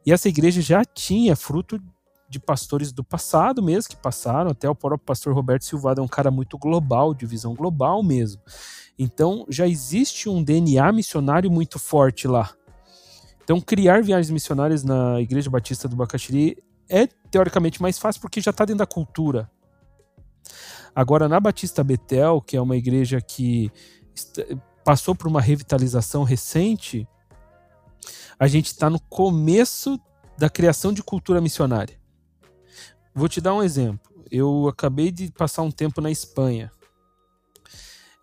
e 0.06 0.12
essa 0.12 0.28
igreja 0.28 0.60
já 0.60 0.84
tinha 0.84 1.34
fruto 1.34 1.80
de 2.28 2.38
pastores 2.38 2.92
do 2.92 3.02
passado 3.02 3.62
mesmo, 3.62 3.90
que 3.90 3.96
passaram, 3.96 4.50
até 4.50 4.68
o 4.68 4.74
próprio 4.74 5.06
pastor 5.06 5.34
Roberto 5.34 5.64
Silvado 5.64 6.00
é 6.00 6.04
um 6.04 6.08
cara 6.08 6.30
muito 6.30 6.58
global, 6.58 7.14
de 7.14 7.24
visão 7.24 7.54
global 7.54 8.02
mesmo. 8.02 8.42
Então 8.98 9.46
já 9.48 9.66
existe 9.66 10.28
um 10.28 10.42
DNA 10.42 10.92
missionário 10.92 11.50
muito 11.50 11.78
forte 11.78 12.28
lá. 12.28 12.50
Então 13.42 13.60
criar 13.60 14.02
viagens 14.02 14.30
missionárias 14.30 14.84
na 14.84 15.20
Igreja 15.20 15.50
Batista 15.50 15.88
do 15.88 15.96
Bacaxiri 15.96 16.62
é 16.88 17.06
teoricamente 17.30 17.80
mais 17.80 17.98
fácil 17.98 18.20
porque 18.20 18.40
já 18.40 18.50
está 18.50 18.64
dentro 18.64 18.80
da 18.80 18.86
cultura. 18.86 19.50
Agora 20.94 21.28
na 21.28 21.40
Batista 21.40 21.82
Betel, 21.82 22.40
que 22.40 22.56
é 22.56 22.60
uma 22.60 22.76
igreja 22.76 23.20
que 23.20 23.70
passou 24.84 25.14
por 25.14 25.26
uma 25.26 25.40
revitalização 25.40 26.22
recente, 26.22 27.08
a 28.38 28.46
gente 28.46 28.66
está 28.66 28.90
no 28.90 29.00
começo 29.00 29.98
da 30.36 30.48
criação 30.48 30.92
de 30.92 31.02
cultura 31.02 31.40
missionária. 31.40 31.98
Vou 33.14 33.28
te 33.28 33.40
dar 33.40 33.54
um 33.54 33.62
exemplo. 33.62 34.12
Eu 34.30 34.68
acabei 34.68 35.10
de 35.10 35.30
passar 35.30 35.62
um 35.62 35.70
tempo 35.70 36.00
na 36.00 36.10
Espanha, 36.10 36.70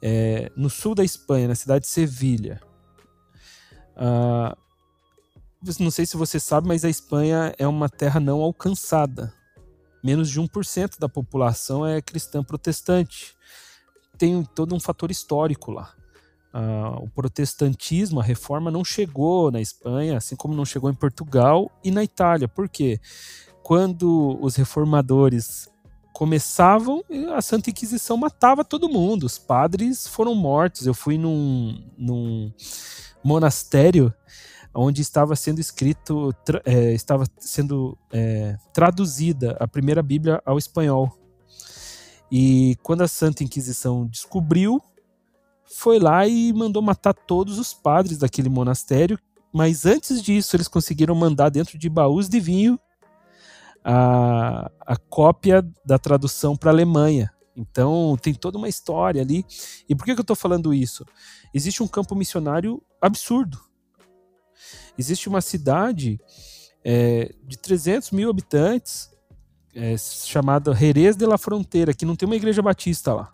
é, 0.02 0.52
no 0.56 0.70
sul 0.70 0.94
da 0.94 1.04
Espanha, 1.04 1.48
na 1.48 1.56
cidade 1.56 1.86
de 1.86 1.92
Sevilha. 1.92 2.62
Uh, 3.96 4.58
não 5.80 5.92
sei 5.92 6.06
se 6.06 6.18
você 6.18 6.40
sabe, 6.40 6.68
mas 6.68 6.84
a 6.84 6.90
Espanha 6.90 7.54
é 7.58 7.68
uma 7.68 7.88
terra 7.88 8.20
não 8.20 8.42
alcançada. 8.42 9.34
Menos 10.04 10.30
de 10.30 10.40
1% 10.40 11.00
da 11.00 11.08
população 11.08 11.86
é 11.86 12.02
cristã 12.02 12.44
protestante. 12.44 13.36
Tem 14.18 14.44
todo 14.44 14.76
um 14.76 14.80
fator 14.80 15.12
histórico 15.12 15.72
lá. 15.72 15.94
Uh, 16.54 17.06
o 17.06 17.10
protestantismo, 17.10 18.20
a 18.20 18.24
reforma, 18.24 18.70
não 18.70 18.84
chegou 18.84 19.52
na 19.52 19.62
Espanha, 19.62 20.18
assim 20.18 20.36
como 20.36 20.54
não 20.54 20.66
chegou 20.66 20.90
em 20.90 20.96
Portugal 20.96 21.72
e 21.84 21.92
na 21.92 22.04
Itália. 22.04 22.48
Por 22.48 22.68
quê? 22.68 23.00
quando 23.64 24.38
os 24.42 24.56
reformadores 24.56 25.70
começavam, 26.14 27.04
a 27.36 27.42
Santa 27.42 27.70
Inquisição 27.70 28.18
matava 28.18 28.66
todo 28.66 28.90
mundo. 28.90 29.24
Os 29.24 29.38
padres 29.38 30.08
foram 30.08 30.36
mortos. 30.36 30.86
Eu 30.86 30.94
fui 30.94 31.18
num, 31.18 31.82
num 31.98 32.52
monastério 33.24 34.14
onde 34.74 35.02
estava 35.02 35.36
sendo 35.36 35.60
escrito, 35.60 36.34
é, 36.66 36.94
estava 36.94 37.26
sendo 37.38 37.98
é, 38.12 38.58
traduzida 38.74 39.58
a 39.60 39.68
primeira 39.68 40.02
Bíblia 40.02 40.42
ao 40.46 40.58
espanhol. 40.58 41.18
E 42.32 42.78
quando 42.82 43.02
a 43.02 43.08
Santa 43.08 43.44
Inquisição 43.44 44.08
descobriu, 44.08 44.82
foi 45.66 46.00
lá 46.00 46.26
e 46.28 46.54
mandou 46.54 46.82
matar 46.82 47.14
todos 47.14 47.60
os 47.60 47.74
padres 47.74 48.18
daquele 48.18 48.50
monastério. 48.50 49.20
Mas 49.54 49.86
antes 49.86 50.22
disso, 50.22 50.56
eles 50.56 50.68
conseguiram 50.68 51.14
mandar 51.14 51.50
dentro 51.50 51.78
de 51.78 51.90
baús 51.90 52.30
de 52.30 52.40
vinho 52.40 52.80
a, 53.84 54.72
a 54.80 54.96
cópia 54.96 55.66
da 55.86 56.00
tradução 56.00 56.56
para 56.56 56.70
a 56.70 56.74
Alemanha. 56.74 57.32
Então 57.56 58.18
tem 58.22 58.34
toda 58.34 58.58
uma 58.58 58.70
história 58.70 59.22
ali. 59.22 59.46
E 59.90 59.96
por 59.96 60.06
que, 60.06 60.14
que 60.14 60.20
eu 60.20 60.24
estou 60.24 60.36
falando 60.36 60.74
isso? 60.74 61.06
Existe 61.54 61.84
um 61.84 61.88
campo 61.88 62.16
missionário 62.16 62.82
absurdo. 63.02 63.60
Existe 64.98 65.30
uma 65.30 65.42
cidade 65.42 66.20
é, 66.84 67.34
de 67.44 67.58
300 67.58 68.12
mil 68.12 68.30
habitantes 68.30 69.10
é, 69.74 69.96
chamada 69.98 70.74
Jerez 70.74 71.16
de 71.16 71.26
la 71.26 71.38
Fronteira, 71.38 71.94
que 71.94 72.06
não 72.06 72.16
tem 72.16 72.26
uma 72.26 72.36
igreja 72.36 72.62
batista 72.62 73.14
lá. 73.14 73.34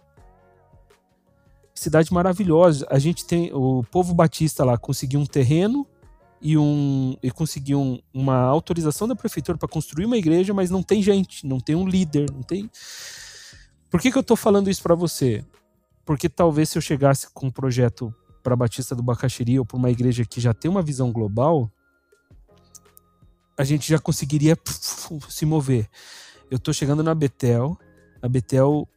Cidade 1.73 2.11
maravilhosa. 2.11 2.87
A 2.89 2.99
gente 2.99 3.25
tem 3.25 3.51
o 3.53 3.83
povo 3.83 4.13
batista 4.13 4.63
lá 4.63 4.77
conseguiu 4.77 5.19
um 5.19 5.25
terreno 5.25 5.87
e, 6.41 6.57
um, 6.57 7.15
e 7.21 7.31
conseguiu 7.31 7.79
um, 7.79 7.99
uma 8.13 8.37
autorização 8.37 9.07
da 9.07 9.15
prefeitura 9.15 9.57
para 9.57 9.67
construir 9.67 10.05
uma 10.05 10.17
igreja, 10.17 10.53
mas 10.53 10.69
não 10.69 10.83
tem 10.83 11.01
gente, 11.01 11.45
não 11.45 11.59
tem 11.59 11.75
um 11.75 11.87
líder, 11.87 12.31
não 12.31 12.41
tem. 12.41 12.69
Por 13.89 14.01
que, 14.01 14.11
que 14.11 14.17
eu 14.17 14.21
estou 14.21 14.37
falando 14.37 14.69
isso 14.69 14.83
para 14.83 14.95
você? 14.95 15.43
Porque 16.05 16.29
talvez 16.29 16.69
se 16.69 16.77
eu 16.77 16.81
chegasse 16.81 17.27
com 17.33 17.47
um 17.47 17.51
projeto 17.51 18.13
para 18.43 18.55
Batista 18.55 18.95
do 18.95 19.03
Bacaxiri 19.03 19.59
ou 19.59 19.65
para 19.65 19.77
uma 19.77 19.91
igreja 19.91 20.25
que 20.25 20.39
já 20.39 20.53
tem 20.53 20.69
uma 20.69 20.81
visão 20.81 21.11
global, 21.11 21.71
a 23.57 23.63
gente 23.63 23.89
já 23.89 23.99
conseguiria 23.99 24.57
se 25.29 25.45
mover. 25.45 25.89
Eu 26.49 26.57
estou 26.57 26.73
chegando 26.73 27.03
na 27.03 27.15
Betel, 27.15 27.77
a 28.21 28.27
Betel 28.29 28.87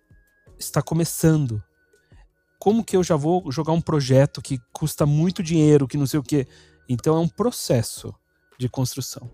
está 0.58 0.82
começando. 0.82 1.62
Como 2.58 2.84
que 2.84 2.96
eu 2.96 3.02
já 3.02 3.16
vou 3.16 3.50
jogar 3.50 3.72
um 3.72 3.80
projeto 3.80 4.42
que 4.42 4.60
custa 4.72 5.06
muito 5.06 5.42
dinheiro, 5.42 5.88
que 5.88 5.96
não 5.96 6.06
sei 6.06 6.20
o 6.20 6.22
quê? 6.22 6.46
Então 6.88 7.16
é 7.16 7.20
um 7.20 7.28
processo 7.28 8.14
de 8.58 8.68
construção. 8.68 9.30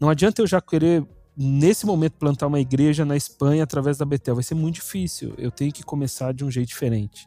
Não 0.00 0.08
adianta 0.08 0.40
eu 0.40 0.46
já 0.46 0.60
querer 0.60 1.06
nesse 1.36 1.86
momento 1.86 2.18
plantar 2.18 2.46
uma 2.46 2.60
igreja 2.60 3.04
na 3.04 3.16
Espanha 3.16 3.64
através 3.64 3.98
da 3.98 4.04
Betel, 4.04 4.34
vai 4.34 4.44
ser 4.44 4.54
muito 4.54 4.76
difícil. 4.76 5.34
Eu 5.38 5.50
tenho 5.50 5.72
que 5.72 5.82
começar 5.82 6.32
de 6.32 6.44
um 6.44 6.50
jeito 6.50 6.68
diferente. 6.68 7.26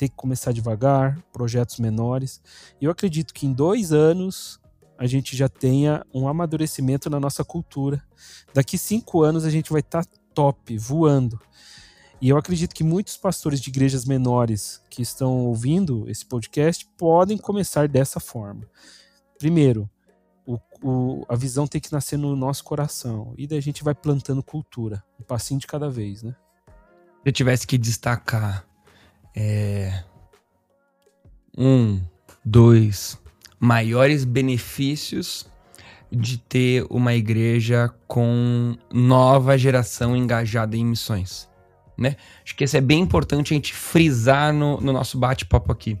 Tem 0.00 0.08
que 0.08 0.16
começar 0.16 0.50
devagar, 0.52 1.22
projetos 1.30 1.78
menores. 1.78 2.40
E 2.80 2.86
eu 2.86 2.90
acredito 2.90 3.34
que 3.34 3.46
em 3.46 3.52
dois 3.52 3.92
anos 3.92 4.58
a 4.96 5.06
gente 5.06 5.36
já 5.36 5.46
tenha 5.46 6.06
um 6.14 6.26
amadurecimento 6.26 7.10
na 7.10 7.20
nossa 7.20 7.44
cultura. 7.44 8.02
Daqui 8.54 8.78
cinco 8.78 9.22
anos 9.22 9.44
a 9.44 9.50
gente 9.50 9.70
vai 9.70 9.80
estar 9.80 10.06
tá 10.06 10.10
top, 10.32 10.78
voando. 10.78 11.38
E 12.18 12.30
eu 12.30 12.38
acredito 12.38 12.74
que 12.74 12.82
muitos 12.82 13.18
pastores 13.18 13.60
de 13.60 13.68
igrejas 13.68 14.06
menores 14.06 14.80
que 14.88 15.02
estão 15.02 15.44
ouvindo 15.44 16.08
esse 16.08 16.24
podcast 16.24 16.88
podem 16.96 17.36
começar 17.36 17.86
dessa 17.86 18.18
forma 18.18 18.66
primeiro, 19.38 19.88
o, 20.46 20.58
o, 20.82 21.26
a 21.28 21.34
visão 21.36 21.66
tem 21.66 21.78
que 21.78 21.92
nascer 21.92 22.18
no 22.18 22.34
nosso 22.34 22.62
coração. 22.62 23.34
E 23.36 23.46
daí 23.46 23.58
a 23.58 23.62
gente 23.62 23.84
vai 23.84 23.94
plantando 23.94 24.42
cultura, 24.42 25.02
um 25.18 25.22
passinho 25.22 25.60
de 25.60 25.66
cada 25.66 25.90
vez, 25.90 26.22
né? 26.22 26.34
Se 27.22 27.28
eu 27.28 27.32
tivesse 27.32 27.66
que 27.66 27.76
destacar 27.76 28.69
é, 29.34 30.02
um, 31.56 32.00
dois 32.44 33.18
maiores 33.58 34.24
benefícios 34.24 35.46
de 36.10 36.38
ter 36.38 36.84
uma 36.90 37.14
igreja 37.14 37.92
com 38.08 38.76
nova 38.92 39.56
geração 39.56 40.16
engajada 40.16 40.76
em 40.76 40.84
missões. 40.84 41.48
Né? 41.96 42.16
Acho 42.42 42.56
que 42.56 42.64
isso 42.64 42.76
é 42.76 42.80
bem 42.80 43.00
importante 43.00 43.52
a 43.52 43.56
gente 43.56 43.74
frisar 43.74 44.52
no, 44.52 44.80
no 44.80 44.92
nosso 44.92 45.18
bate-papo 45.18 45.70
aqui. 45.70 45.98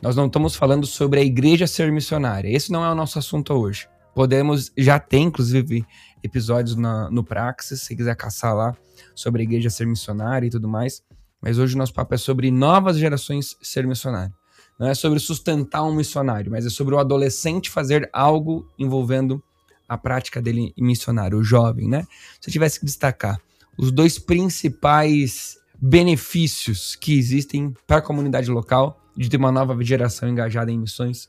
Nós 0.00 0.16
não 0.16 0.26
estamos 0.26 0.56
falando 0.56 0.86
sobre 0.86 1.20
a 1.20 1.22
igreja 1.22 1.66
ser 1.66 1.92
missionária. 1.92 2.48
Esse 2.48 2.72
não 2.72 2.84
é 2.84 2.90
o 2.90 2.94
nosso 2.94 3.18
assunto 3.18 3.52
hoje. 3.52 3.88
Podemos, 4.14 4.72
já 4.76 4.98
tem 4.98 5.24
inclusive 5.24 5.86
episódios 6.22 6.76
na, 6.76 7.10
no 7.10 7.22
Praxis, 7.22 7.82
se 7.82 7.94
quiser 7.94 8.16
caçar 8.16 8.54
lá, 8.54 8.76
sobre 9.14 9.42
a 9.42 9.44
igreja 9.44 9.70
ser 9.70 9.86
missionária 9.86 10.46
e 10.46 10.50
tudo 10.50 10.68
mais. 10.68 11.02
Mas 11.42 11.58
hoje 11.58 11.74
o 11.74 11.78
nosso 11.78 11.92
papo 11.92 12.14
é 12.14 12.18
sobre 12.18 12.50
novas 12.50 12.96
gerações 12.96 13.56
ser 13.60 13.86
missionário. 13.86 14.32
Não 14.78 14.88
é 14.88 14.94
sobre 14.94 15.18
sustentar 15.18 15.82
um 15.82 15.94
missionário, 15.94 16.50
mas 16.50 16.64
é 16.64 16.70
sobre 16.70 16.94
o 16.94 16.98
adolescente 16.98 17.68
fazer 17.68 18.08
algo 18.12 18.70
envolvendo 18.78 19.42
a 19.88 19.98
prática 19.98 20.40
dele 20.40 20.72
missionário, 20.78 21.38
o 21.38 21.44
jovem, 21.44 21.88
né? 21.88 22.06
Se 22.40 22.48
eu 22.48 22.52
tivesse 22.52 22.80
que 22.80 22.86
destacar 22.86 23.38
os 23.76 23.90
dois 23.90 24.18
principais 24.18 25.58
benefícios 25.76 26.94
que 26.94 27.18
existem 27.18 27.74
para 27.86 27.96
a 27.96 28.02
comunidade 28.02 28.50
local 28.50 29.00
de 29.16 29.28
ter 29.28 29.36
uma 29.36 29.52
nova 29.52 29.82
geração 29.82 30.28
engajada 30.28 30.70
em 30.70 30.78
missões. 30.78 31.28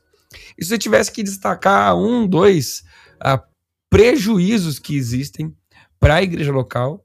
E 0.56 0.64
se 0.64 0.72
eu 0.72 0.78
tivesse 0.78 1.10
que 1.12 1.22
destacar 1.22 1.96
um, 1.96 2.26
dois 2.26 2.84
uh, 3.16 3.40
prejuízos 3.90 4.78
que 4.78 4.96
existem 4.96 5.54
para 5.98 6.16
a 6.16 6.22
igreja 6.22 6.52
local 6.52 7.03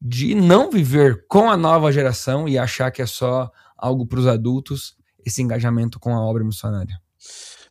de 0.00 0.34
não 0.34 0.70
viver 0.70 1.26
com 1.28 1.50
a 1.50 1.56
nova 1.56 1.92
geração 1.92 2.48
e 2.48 2.58
achar 2.58 2.90
que 2.90 3.02
é 3.02 3.06
só 3.06 3.50
algo 3.76 4.06
para 4.06 4.20
os 4.20 4.26
adultos, 4.26 4.96
esse 5.24 5.42
engajamento 5.42 6.00
com 6.00 6.14
a 6.14 6.20
obra 6.20 6.42
missionária? 6.42 7.00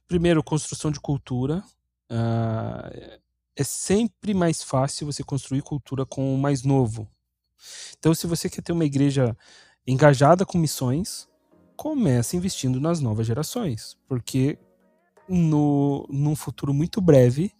Primeiro, 0.08 0.44
construção 0.44 0.92
de 0.92 1.00
cultura. 1.00 1.64
Uh, 2.12 3.20
é 3.56 3.64
sempre 3.64 4.34
mais 4.34 4.64
fácil 4.64 5.06
você 5.06 5.24
construir 5.24 5.62
cultura 5.62 6.06
com 6.06 6.34
o 6.34 6.38
mais 6.38 6.64
novo. 6.64 7.08
Então, 7.98 8.14
se 8.14 8.26
você 8.26 8.50
quer 8.50 8.62
ter 8.62 8.72
uma 8.72 8.86
igreja 8.86 9.36
engajada 9.86 10.46
com 10.46 10.58
missões, 10.58 11.28
comece 11.76 12.38
investindo 12.38 12.80
nas 12.80 13.00
novas 13.00 13.28
gerações, 13.28 13.98
porque 14.08 14.58
no, 15.28 16.08
num 16.10 16.36
futuro 16.36 16.74
muito 16.74 17.02
breve 17.02 17.52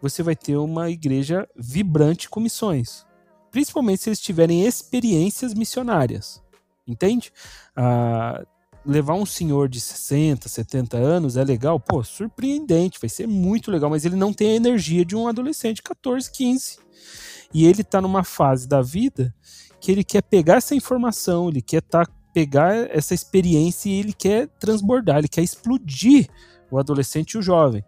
você 0.00 0.22
vai 0.22 0.34
ter 0.34 0.56
uma 0.56 0.90
igreja 0.90 1.48
vibrante 1.56 2.28
com 2.28 2.40
missões, 2.40 3.06
principalmente 3.54 4.02
se 4.02 4.08
eles 4.08 4.18
tiverem 4.18 4.66
experiências 4.66 5.54
missionárias, 5.54 6.42
entende? 6.88 7.32
Ah, 7.76 8.44
levar 8.84 9.14
um 9.14 9.24
senhor 9.24 9.68
de 9.68 9.80
60, 9.80 10.48
70 10.48 10.96
anos 10.96 11.36
é 11.36 11.44
legal, 11.44 11.78
pô, 11.78 12.02
surpreendente, 12.02 12.98
vai 13.00 13.08
ser 13.08 13.28
muito 13.28 13.70
legal, 13.70 13.88
mas 13.88 14.04
ele 14.04 14.16
não 14.16 14.32
tem 14.32 14.50
a 14.50 14.56
energia 14.56 15.04
de 15.04 15.14
um 15.14 15.28
adolescente 15.28 15.76
de 15.76 15.82
14, 15.82 16.32
15. 16.32 16.78
E 17.54 17.64
ele 17.64 17.84
tá 17.84 18.00
numa 18.00 18.24
fase 18.24 18.66
da 18.66 18.82
vida 18.82 19.32
que 19.80 19.92
ele 19.92 20.02
quer 20.02 20.24
pegar 20.24 20.56
essa 20.56 20.74
informação, 20.74 21.48
ele 21.48 21.62
quer 21.62 21.82
tá, 21.82 22.04
pegar 22.32 22.74
essa 22.90 23.14
experiência 23.14 23.88
e 23.88 24.00
ele 24.00 24.12
quer 24.12 24.48
transbordar, 24.58 25.18
ele 25.18 25.28
quer 25.28 25.42
explodir 25.42 26.28
o 26.72 26.76
adolescente 26.76 27.34
e 27.34 27.38
o 27.38 27.42
jovem. 27.42 27.84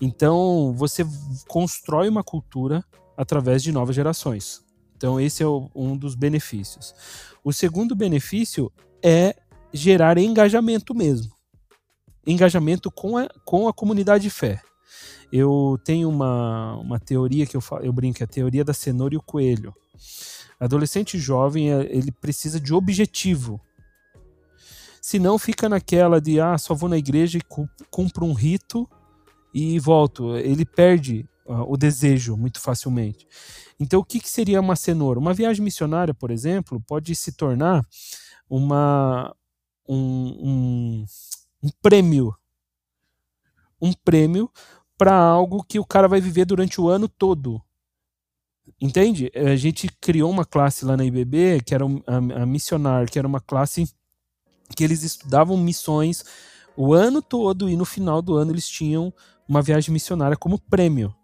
Então, 0.00 0.74
você 0.76 1.06
constrói 1.46 2.08
uma 2.08 2.24
cultura 2.24 2.84
através 3.16 3.62
de 3.62 3.70
novas 3.70 3.94
gerações. 3.94 4.65
Então, 4.96 5.20
esse 5.20 5.42
é 5.42 5.46
o, 5.46 5.70
um 5.74 5.96
dos 5.96 6.14
benefícios. 6.14 6.94
O 7.44 7.52
segundo 7.52 7.94
benefício 7.94 8.72
é 9.02 9.36
gerar 9.72 10.16
engajamento 10.18 10.94
mesmo. 10.94 11.32
Engajamento 12.26 12.90
com 12.90 13.18
a, 13.18 13.28
com 13.44 13.68
a 13.68 13.72
comunidade 13.72 14.24
de 14.24 14.30
fé. 14.30 14.60
Eu 15.30 15.78
tenho 15.84 16.08
uma, 16.08 16.76
uma 16.76 16.98
teoria 16.98 17.46
que 17.46 17.56
eu, 17.56 17.62
eu 17.82 17.92
brinco, 17.92 18.22
é 18.22 18.24
a 18.24 18.28
teoria 18.28 18.64
da 18.64 18.72
cenoura 18.72 19.14
e 19.14 19.18
o 19.18 19.22
coelho. 19.22 19.74
Adolescente 20.58 21.18
jovem, 21.18 21.72
é, 21.72 21.82
ele 21.94 22.10
precisa 22.10 22.58
de 22.58 22.72
objetivo. 22.72 23.60
Se 25.02 25.18
não, 25.18 25.38
fica 25.38 25.68
naquela 25.68 26.20
de, 26.20 26.40
ah, 26.40 26.56
só 26.56 26.74
vou 26.74 26.88
na 26.88 26.96
igreja 26.96 27.38
e 27.38 27.42
cumpro 27.90 28.24
um 28.24 28.32
rito 28.32 28.88
e 29.52 29.78
volto. 29.78 30.36
Ele 30.36 30.64
perde 30.64 31.28
uh, 31.46 31.70
o 31.70 31.76
desejo 31.76 32.36
muito 32.36 32.60
facilmente. 32.60 33.26
Então, 33.78 34.00
o 34.00 34.04
que, 34.04 34.20
que 34.20 34.28
seria 34.28 34.60
uma 34.60 34.76
cenoura? 34.76 35.18
Uma 35.18 35.34
viagem 35.34 35.64
missionária, 35.64 36.14
por 36.14 36.30
exemplo, 36.30 36.80
pode 36.86 37.14
se 37.14 37.32
tornar 37.32 37.84
uma, 38.48 39.34
um, 39.88 39.96
um, 39.98 41.04
um 41.62 41.70
prêmio. 41.82 42.34
Um 43.80 43.92
prêmio 43.92 44.50
para 44.96 45.14
algo 45.14 45.62
que 45.62 45.78
o 45.78 45.84
cara 45.84 46.08
vai 46.08 46.20
viver 46.20 46.46
durante 46.46 46.80
o 46.80 46.88
ano 46.88 47.08
todo. 47.08 47.62
Entende? 48.80 49.30
A 49.34 49.56
gente 49.56 49.88
criou 50.00 50.30
uma 50.30 50.44
classe 50.44 50.84
lá 50.84 50.96
na 50.96 51.04
IBB, 51.04 51.62
que 51.64 51.74
era 51.74 51.84
a, 51.84 52.42
a 52.42 52.46
missionar, 52.46 53.08
que 53.10 53.18
era 53.18 53.28
uma 53.28 53.40
classe 53.40 53.88
que 54.74 54.82
eles 54.82 55.02
estudavam 55.02 55.56
missões 55.56 56.24
o 56.76 56.92
ano 56.92 57.22
todo 57.22 57.70
e 57.70 57.76
no 57.76 57.84
final 57.84 58.20
do 58.20 58.36
ano 58.36 58.52
eles 58.52 58.68
tinham 58.68 59.12
uma 59.48 59.62
viagem 59.62 59.92
missionária 59.92 60.36
como 60.36 60.58
prêmio. 60.58 61.14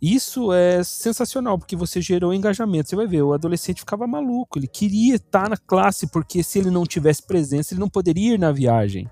Isso 0.00 0.52
é 0.52 0.82
sensacional, 0.82 1.58
porque 1.58 1.76
você 1.76 2.00
gerou 2.00 2.32
engajamento. 2.32 2.88
Você 2.88 2.96
vai 2.96 3.06
ver, 3.06 3.22
o 3.22 3.34
adolescente 3.34 3.80
ficava 3.80 4.06
maluco, 4.06 4.58
ele 4.58 4.66
queria 4.66 5.16
estar 5.16 5.48
na 5.48 5.56
classe, 5.56 6.06
porque 6.06 6.42
se 6.42 6.58
ele 6.58 6.70
não 6.70 6.84
tivesse 6.84 7.22
presença, 7.22 7.74
ele 7.74 7.80
não 7.80 7.88
poderia 7.88 8.34
ir 8.34 8.38
na 8.38 8.50
viagem. 8.50 9.10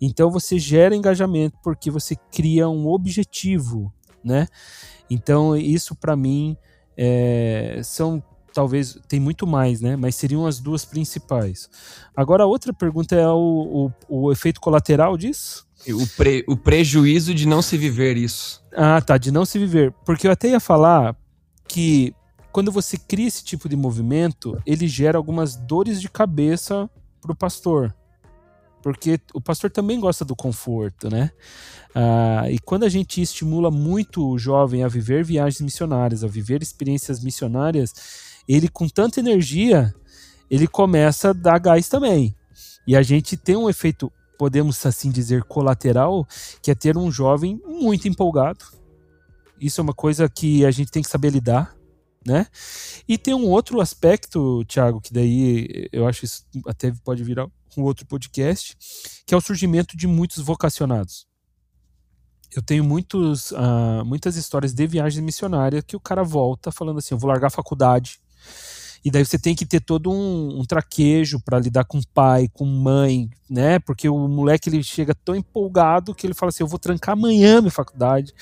Então 0.00 0.30
você 0.30 0.58
gera 0.58 0.96
engajamento 0.96 1.56
porque 1.62 1.90
você 1.90 2.16
cria 2.32 2.68
um 2.68 2.88
objetivo, 2.88 3.92
né? 4.24 4.48
Então 5.08 5.56
isso 5.56 5.94
para 5.94 6.16
mim 6.16 6.56
é, 6.96 7.80
são 7.84 8.22
talvez 8.52 8.98
tem 9.08 9.20
muito 9.20 9.46
mais, 9.46 9.80
né? 9.80 9.94
Mas 9.94 10.16
seriam 10.16 10.46
as 10.46 10.58
duas 10.58 10.84
principais. 10.84 11.70
Agora 12.16 12.42
a 12.44 12.46
outra 12.46 12.72
pergunta 12.72 13.14
é 13.14 13.28
o, 13.28 13.92
o, 14.08 14.26
o 14.26 14.32
efeito 14.32 14.60
colateral 14.60 15.16
disso? 15.16 15.66
O, 15.88 16.06
pre, 16.16 16.44
o 16.46 16.56
prejuízo 16.56 17.34
de 17.34 17.46
não 17.46 17.60
se 17.60 17.76
viver 17.76 18.16
isso. 18.16 18.62
Ah, 18.74 19.00
tá, 19.00 19.18
de 19.18 19.32
não 19.32 19.44
se 19.44 19.58
viver. 19.58 19.92
Porque 20.04 20.26
eu 20.26 20.30
até 20.30 20.50
ia 20.50 20.60
falar 20.60 21.16
que 21.68 22.14
quando 22.52 22.70
você 22.70 22.96
cria 22.96 23.26
esse 23.26 23.42
tipo 23.42 23.68
de 23.68 23.74
movimento, 23.74 24.60
ele 24.66 24.86
gera 24.86 25.16
algumas 25.18 25.56
dores 25.56 26.00
de 26.00 26.08
cabeça 26.08 26.88
pro 27.20 27.34
pastor. 27.34 27.94
Porque 28.82 29.18
o 29.32 29.40
pastor 29.40 29.70
também 29.70 29.98
gosta 29.98 30.24
do 30.24 30.36
conforto, 30.36 31.08
né? 31.08 31.30
Ah, 31.94 32.50
e 32.50 32.58
quando 32.58 32.84
a 32.84 32.88
gente 32.88 33.20
estimula 33.20 33.70
muito 33.70 34.28
o 34.28 34.38
jovem 34.38 34.82
a 34.82 34.88
viver 34.88 35.24
viagens 35.24 35.60
missionárias, 35.60 36.24
a 36.24 36.28
viver 36.28 36.62
experiências 36.62 37.22
missionárias, 37.22 37.94
ele 38.48 38.68
com 38.68 38.88
tanta 38.88 39.20
energia, 39.20 39.94
ele 40.50 40.66
começa 40.66 41.30
a 41.30 41.32
dar 41.32 41.58
gás 41.58 41.88
também. 41.88 42.34
E 42.86 42.96
a 42.96 43.02
gente 43.02 43.36
tem 43.36 43.56
um 43.56 43.70
efeito 43.70 44.12
podemos 44.42 44.84
assim 44.84 45.08
dizer, 45.08 45.44
colateral, 45.44 46.26
que 46.60 46.72
é 46.72 46.74
ter 46.74 46.96
um 46.96 47.12
jovem 47.12 47.62
muito 47.64 48.08
empolgado. 48.08 48.64
Isso 49.60 49.80
é 49.80 49.84
uma 49.84 49.94
coisa 49.94 50.28
que 50.28 50.66
a 50.66 50.70
gente 50.72 50.90
tem 50.90 51.00
que 51.00 51.08
saber 51.08 51.30
lidar, 51.30 51.76
né? 52.26 52.48
E 53.06 53.16
tem 53.16 53.34
um 53.34 53.48
outro 53.48 53.80
aspecto, 53.80 54.64
Thiago, 54.64 55.00
que 55.00 55.12
daí 55.14 55.88
eu 55.92 56.08
acho 56.08 56.24
isso 56.24 56.44
até 56.66 56.92
pode 57.04 57.22
virar 57.22 57.46
um 57.76 57.84
outro 57.84 58.04
podcast, 58.04 58.76
que 59.24 59.32
é 59.32 59.36
o 59.36 59.40
surgimento 59.40 59.96
de 59.96 60.08
muitos 60.08 60.42
vocacionados. 60.42 61.24
Eu 62.52 62.62
tenho 62.62 62.82
muitos, 62.82 63.52
uh, 63.52 64.04
muitas 64.04 64.34
histórias 64.34 64.74
de 64.74 64.88
viagens 64.88 65.22
missionárias 65.22 65.84
que 65.86 65.94
o 65.94 66.00
cara 66.00 66.24
volta 66.24 66.72
falando 66.72 66.98
assim: 66.98 67.14
eu 67.14 67.18
vou 67.18 67.30
largar 67.30 67.46
a 67.46 67.50
faculdade, 67.50 68.18
e 69.04 69.10
daí 69.10 69.24
você 69.24 69.38
tem 69.38 69.54
que 69.54 69.66
ter 69.66 69.80
todo 69.80 70.10
um, 70.12 70.60
um 70.60 70.64
traquejo 70.64 71.40
para 71.40 71.58
lidar 71.58 71.84
com 71.84 72.00
pai, 72.14 72.48
com 72.52 72.64
mãe, 72.64 73.28
né? 73.50 73.80
Porque 73.80 74.08
o 74.08 74.28
moleque 74.28 74.68
ele 74.68 74.82
chega 74.82 75.14
tão 75.14 75.34
empolgado 75.34 76.14
que 76.14 76.24
ele 76.26 76.34
fala 76.34 76.50
assim: 76.50 76.62
eu 76.62 76.68
vou 76.68 76.78
trancar 76.78 77.14
amanhã 77.14 77.60
minha 77.60 77.70
faculdade 77.70 78.32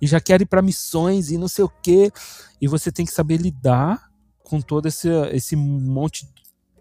e 0.00 0.06
já 0.06 0.20
quero 0.20 0.42
ir 0.42 0.46
para 0.46 0.60
missões 0.60 1.30
e 1.30 1.38
não 1.38 1.48
sei 1.48 1.64
o 1.64 1.72
quê. 1.82 2.12
E 2.60 2.68
você 2.68 2.92
tem 2.92 3.06
que 3.06 3.12
saber 3.12 3.38
lidar 3.38 4.10
com 4.42 4.60
todo 4.60 4.86
esse, 4.86 5.08
esse 5.32 5.56
monte 5.56 6.28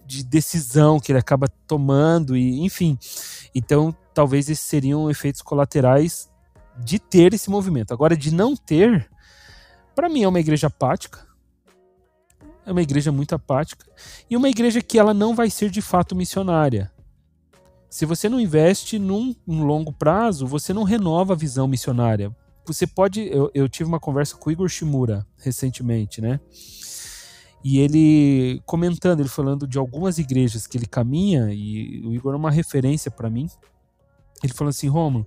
de 0.06 0.24
decisão 0.24 1.00
que 1.00 1.12
ele 1.12 1.20
acaba 1.20 1.48
tomando 1.66 2.36
e 2.36 2.60
enfim. 2.60 2.98
Então, 3.56 3.96
talvez 4.14 4.50
esses 4.50 4.66
seriam 4.66 5.10
efeitos 5.10 5.42
colaterais 5.42 6.30
de 6.84 7.00
ter 7.00 7.34
esse 7.34 7.50
movimento. 7.50 7.94
Agora, 7.94 8.18
de 8.18 8.34
não 8.34 8.56
ter, 8.56 9.10
para 9.96 10.10
mim 10.10 10.24
é 10.24 10.28
uma 10.28 10.40
igreja 10.40 10.68
apática, 10.68 11.29
é 12.66 12.72
uma 12.72 12.82
igreja 12.82 13.12
muito 13.12 13.34
apática 13.34 13.86
e 14.30 14.38
uma 14.38 14.50
igreja 14.50 14.82
que 14.82 15.00
ela 15.00 15.14
não 15.14 15.36
vai 15.36 15.50
ser 15.50 15.70
de 15.70 15.82
fato 15.82 16.16
missionária. 16.16 16.92
Se 17.90 18.06
você 18.06 18.30
não 18.30 18.40
investe 18.40 19.00
num, 19.00 19.36
num 19.48 19.64
longo 19.64 19.92
prazo, 19.92 20.46
você 20.46 20.74
não 20.74 20.84
renova 20.84 21.34
a 21.34 21.36
visão 21.36 21.68
missionária. 21.68 22.36
Você 22.66 22.86
pode. 22.86 23.28
Eu, 23.28 23.50
eu 23.54 23.68
tive 23.68 23.88
uma 23.88 24.00
conversa 24.00 24.36
com 24.36 24.50
o 24.50 24.54
Igor 24.54 24.70
Shimura 24.70 25.26
recentemente, 25.38 26.22
né? 26.22 26.40
E 27.64 27.80
ele 27.80 28.62
comentando, 28.66 29.20
ele 29.20 29.30
falando 29.30 29.68
de 29.68 29.78
algumas 29.78 30.18
igrejas 30.18 30.66
que 30.66 30.78
ele 30.78 30.86
caminha, 30.86 31.52
e 31.52 32.02
o 32.06 32.14
Igor 32.14 32.34
é 32.34 32.38
uma 32.38 32.52
referência 32.52 33.12
para 33.12 33.30
mim, 33.30 33.50
Ele 34.42 34.54
falou 34.54 34.70
assim, 34.70 34.88
Romulo, 34.88 35.26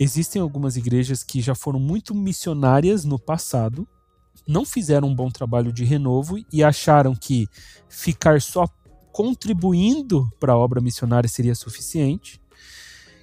existem 0.00 0.40
algumas 0.40 0.76
igrejas 0.76 1.22
que 1.22 1.42
já 1.42 1.54
foram 1.54 1.78
muito 1.78 2.14
missionárias 2.14 3.04
no 3.04 3.18
passado, 3.18 3.86
não 4.46 4.64
fizeram 4.64 5.08
um 5.08 5.14
bom 5.14 5.30
trabalho 5.30 5.72
de 5.72 5.84
renovo 5.84 6.36
e 6.52 6.62
acharam 6.62 7.14
que 7.14 7.48
ficar 7.88 8.40
só 8.40 8.66
contribuindo 9.12 10.28
para 10.40 10.52
a 10.52 10.58
obra 10.58 10.80
missionária 10.80 11.28
seria 11.28 11.54
suficiente, 11.54 12.40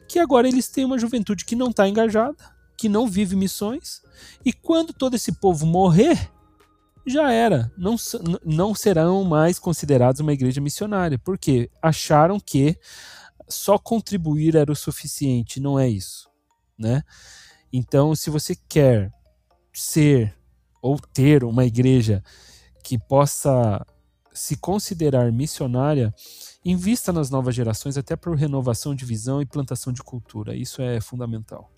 que 0.07 0.19
agora 0.19 0.47
eles 0.47 0.67
têm 0.67 0.85
uma 0.85 0.97
juventude 0.97 1.45
que 1.45 1.55
não 1.55 1.69
está 1.69 1.87
engajada, 1.87 2.37
que 2.77 2.89
não 2.89 3.07
vive 3.07 3.35
missões, 3.35 4.01
e 4.43 4.51
quando 4.51 4.93
todo 4.93 5.15
esse 5.15 5.33
povo 5.33 5.65
morrer, 5.65 6.31
já 7.05 7.31
era, 7.31 7.71
não, 7.77 7.95
não 8.43 8.75
serão 8.75 9.23
mais 9.23 9.59
considerados 9.59 10.21
uma 10.21 10.33
igreja 10.33 10.61
missionária, 10.61 11.19
porque 11.19 11.69
acharam 11.81 12.39
que 12.39 12.77
só 13.49 13.77
contribuir 13.77 14.55
era 14.55 14.71
o 14.71 14.75
suficiente, 14.75 15.59
não 15.59 15.77
é 15.77 15.89
isso, 15.89 16.29
né? 16.77 17.03
Então, 17.71 18.15
se 18.15 18.29
você 18.29 18.55
quer 18.55 19.11
ser 19.73 20.35
ou 20.81 20.99
ter 20.99 21.43
uma 21.43 21.65
igreja 21.65 22.23
que 22.83 22.97
possa 22.97 23.85
se 24.33 24.55
considerar 24.55 25.31
missionária, 25.31 26.13
invista 26.63 27.11
nas 27.11 27.29
novas 27.29 27.53
gerações 27.53 27.97
até 27.97 28.15
por 28.15 28.35
renovação 28.35 28.95
de 28.95 29.05
visão 29.05 29.41
e 29.41 29.45
plantação 29.45 29.91
de 29.91 30.01
cultura. 30.01 30.55
Isso 30.55 30.81
é 30.81 30.99
fundamental. 31.01 31.69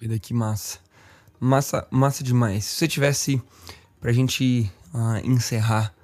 Vida 0.00 0.18
que 0.18 0.34
massa. 0.34 0.78
Massa, 1.38 1.86
massa 1.90 2.22
demais. 2.22 2.64
Se 2.64 2.76
você 2.76 2.88
tivesse 2.88 3.42
pra 4.00 4.12
gente 4.12 4.70
uh, 4.94 5.26
encerrar 5.26 5.94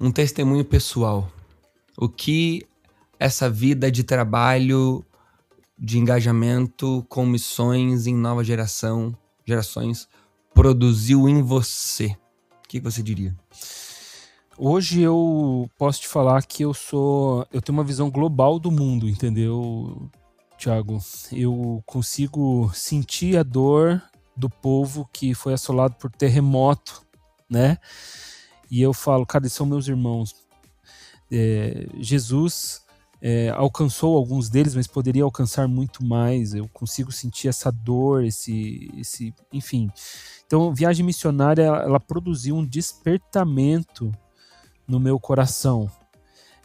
um 0.00 0.10
testemunho 0.10 0.64
pessoal, 0.64 1.30
o 1.96 2.08
que 2.08 2.66
essa 3.18 3.48
vida 3.48 3.90
de 3.90 4.02
trabalho, 4.02 5.04
de 5.78 5.98
engajamento 5.98 7.04
com 7.08 7.26
missões 7.26 8.06
em 8.06 8.14
nova 8.14 8.44
geração, 8.44 9.16
gerações 9.46 10.08
produziu 10.54 11.28
em 11.28 11.42
você? 11.42 12.16
O 12.64 12.68
que 12.68 12.80
você 12.80 13.02
diria? 13.02 13.36
Hoje 14.56 15.02
eu 15.02 15.68
posso 15.76 16.02
te 16.02 16.08
falar 16.08 16.46
que 16.46 16.62
eu 16.62 16.72
sou. 16.72 17.44
Eu 17.52 17.60
tenho 17.60 17.76
uma 17.76 17.84
visão 17.84 18.08
global 18.08 18.58
do 18.60 18.70
mundo, 18.70 19.08
entendeu, 19.08 20.08
Tiago? 20.56 20.98
Eu 21.32 21.82
consigo 21.84 22.70
sentir 22.72 23.36
a 23.36 23.42
dor 23.42 24.00
do 24.36 24.48
povo 24.48 25.08
que 25.12 25.34
foi 25.34 25.52
assolado 25.52 25.96
por 25.96 26.10
terremoto, 26.10 27.02
né? 27.50 27.78
E 28.70 28.80
eu 28.80 28.92
falo, 28.92 29.26
cara, 29.26 29.44
eles 29.44 29.52
são 29.52 29.66
meus 29.66 29.88
irmãos. 29.88 30.34
É, 31.30 31.86
Jesus 31.98 32.83
é, 33.20 33.48
alcançou 33.50 34.16
alguns 34.16 34.48
deles, 34.48 34.74
mas 34.74 34.86
poderia 34.86 35.24
alcançar 35.24 35.66
muito 35.68 36.04
mais. 36.04 36.54
Eu 36.54 36.68
consigo 36.68 37.10
sentir 37.10 37.48
essa 37.48 37.70
dor, 37.70 38.24
esse, 38.24 38.90
esse, 38.98 39.34
enfim. 39.52 39.90
Então, 40.46 40.74
viagem 40.74 41.04
missionária, 41.04 41.62
ela 41.62 42.00
produziu 42.00 42.56
um 42.56 42.66
despertamento 42.66 44.12
no 44.86 45.00
meu 45.00 45.18
coração. 45.18 45.90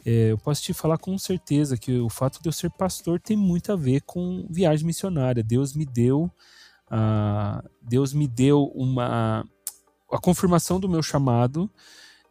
É, 0.04 0.30
eu 0.30 0.38
posso 0.38 0.62
te 0.62 0.72
falar 0.72 0.98
com 0.98 1.16
certeza 1.18 1.76
que 1.76 1.98
o 1.98 2.08
fato 2.08 2.42
de 2.42 2.48
eu 2.48 2.52
ser 2.52 2.70
pastor 2.70 3.20
tem 3.20 3.36
muito 3.36 3.72
a 3.72 3.76
ver 3.76 4.02
com 4.02 4.46
viagem 4.48 4.86
missionária. 4.86 5.42
Deus 5.42 5.74
me 5.74 5.84
deu, 5.84 6.30
uh, 6.90 7.68
Deus 7.82 8.12
me 8.12 8.26
deu 8.26 8.64
uma 8.74 9.44
a 10.10 10.18
confirmação 10.18 10.80
do 10.80 10.88
meu 10.88 11.02
chamado 11.02 11.70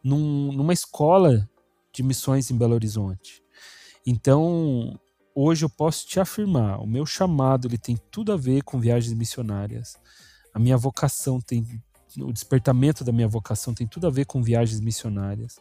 num, 0.04 0.52
numa 0.52 0.72
escola 0.72 1.48
de 1.92 2.02
missões 2.02 2.50
em 2.50 2.56
Belo 2.56 2.74
Horizonte. 2.74 3.42
Então, 4.06 4.98
hoje 5.34 5.64
eu 5.64 5.70
posso 5.70 6.06
te 6.06 6.18
afirmar, 6.18 6.80
o 6.80 6.86
meu 6.86 7.04
chamado 7.04 7.68
ele 7.68 7.78
tem 7.78 7.98
tudo 8.10 8.32
a 8.32 8.36
ver 8.36 8.62
com 8.62 8.80
viagens 8.80 9.12
missionárias. 9.12 9.96
A 10.52 10.58
minha 10.58 10.76
vocação 10.76 11.40
tem 11.40 11.64
o 12.18 12.32
despertamento 12.32 13.04
da 13.04 13.12
minha 13.12 13.28
vocação 13.28 13.72
tem 13.72 13.86
tudo 13.86 14.06
a 14.06 14.10
ver 14.10 14.24
com 14.24 14.42
viagens 14.42 14.80
missionárias. 14.80 15.58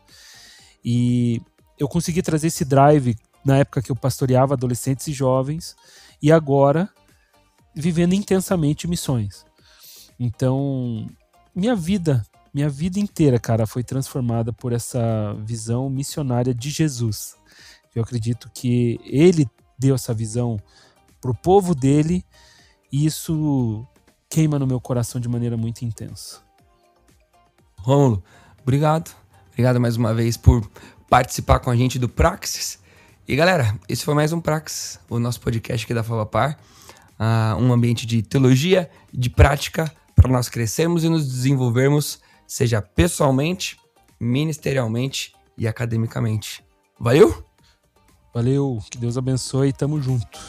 E 0.84 1.42
eu 1.78 1.88
consegui 1.88 2.22
trazer 2.22 2.48
esse 2.48 2.66
drive 2.66 3.16
na 3.46 3.58
época 3.58 3.82
que 3.82 3.92
eu 3.92 3.96
pastoreava 3.96 4.54
adolescentes 4.54 5.08
e 5.08 5.14
jovens 5.14 5.76
e 6.22 6.32
agora 6.32 6.90
vivendo 7.76 8.14
intensamente 8.14 8.88
missões. 8.88 9.46
Então, 10.20 11.08
minha 11.56 11.76
vida, 11.76 12.26
minha 12.54 12.70
vida 12.70 13.00
inteira, 13.00 13.40
cara, 13.40 13.66
foi 13.66 13.84
transformada 13.84 14.52
por 14.52 14.74
essa 14.74 15.34
visão 15.46 15.90
missionária 15.90 16.54
de 16.54 16.70
Jesus. 16.70 17.36
Eu 17.96 18.04
acredito 18.04 18.50
que 18.54 19.00
ele 19.04 19.50
deu 19.78 19.96
essa 19.96 20.14
visão 20.14 20.60
pro 21.22 21.34
povo 21.34 21.74
dele 21.74 22.24
e 22.92 23.06
isso 23.06 23.86
queima 24.30 24.60
no 24.60 24.68
meu 24.68 24.80
coração 24.80 25.20
de 25.20 25.28
maneira 25.28 25.58
muito 25.58 25.84
intensa. 25.84 26.40
Rômulo, 27.78 28.24
obrigado. 28.62 29.12
Obrigado 29.52 29.80
mais 29.80 29.98
uma 29.98 30.14
vez 30.14 30.38
por 30.38 30.70
participar 31.10 31.60
com 31.60 31.70
a 31.70 31.76
gente 31.76 31.98
do 31.98 32.08
Praxis. 32.08 32.80
E 33.28 33.36
galera, 33.36 33.78
esse 33.88 34.04
foi 34.06 34.14
mais 34.14 34.32
um 34.32 34.40
Praxis, 34.40 35.00
o 35.10 35.20
nosso 35.20 35.40
podcast 35.42 35.86
aqui 35.86 35.94
da 35.94 36.04
Favapar. 36.04 36.58
Uh, 37.20 37.62
um 37.62 37.74
ambiente 37.74 38.06
de 38.06 38.22
teologia 38.22 38.90
de 39.14 39.30
prática 39.30 39.92
para 40.16 40.32
nós 40.32 40.48
crescermos 40.48 41.04
e 41.04 41.10
nos 41.10 41.28
desenvolvermos, 41.28 42.20
seja 42.48 42.82
pessoalmente, 42.82 43.78
ministerialmente 44.20 45.34
e 45.58 45.68
academicamente. 45.68 46.64
Valeu? 47.00 47.49
Valeu, 48.34 48.80
que 48.90 48.98
Deus 48.98 49.18
abençoe 49.18 49.70
e 49.70 49.74
tamo 49.74 50.02
junto. 50.02 50.40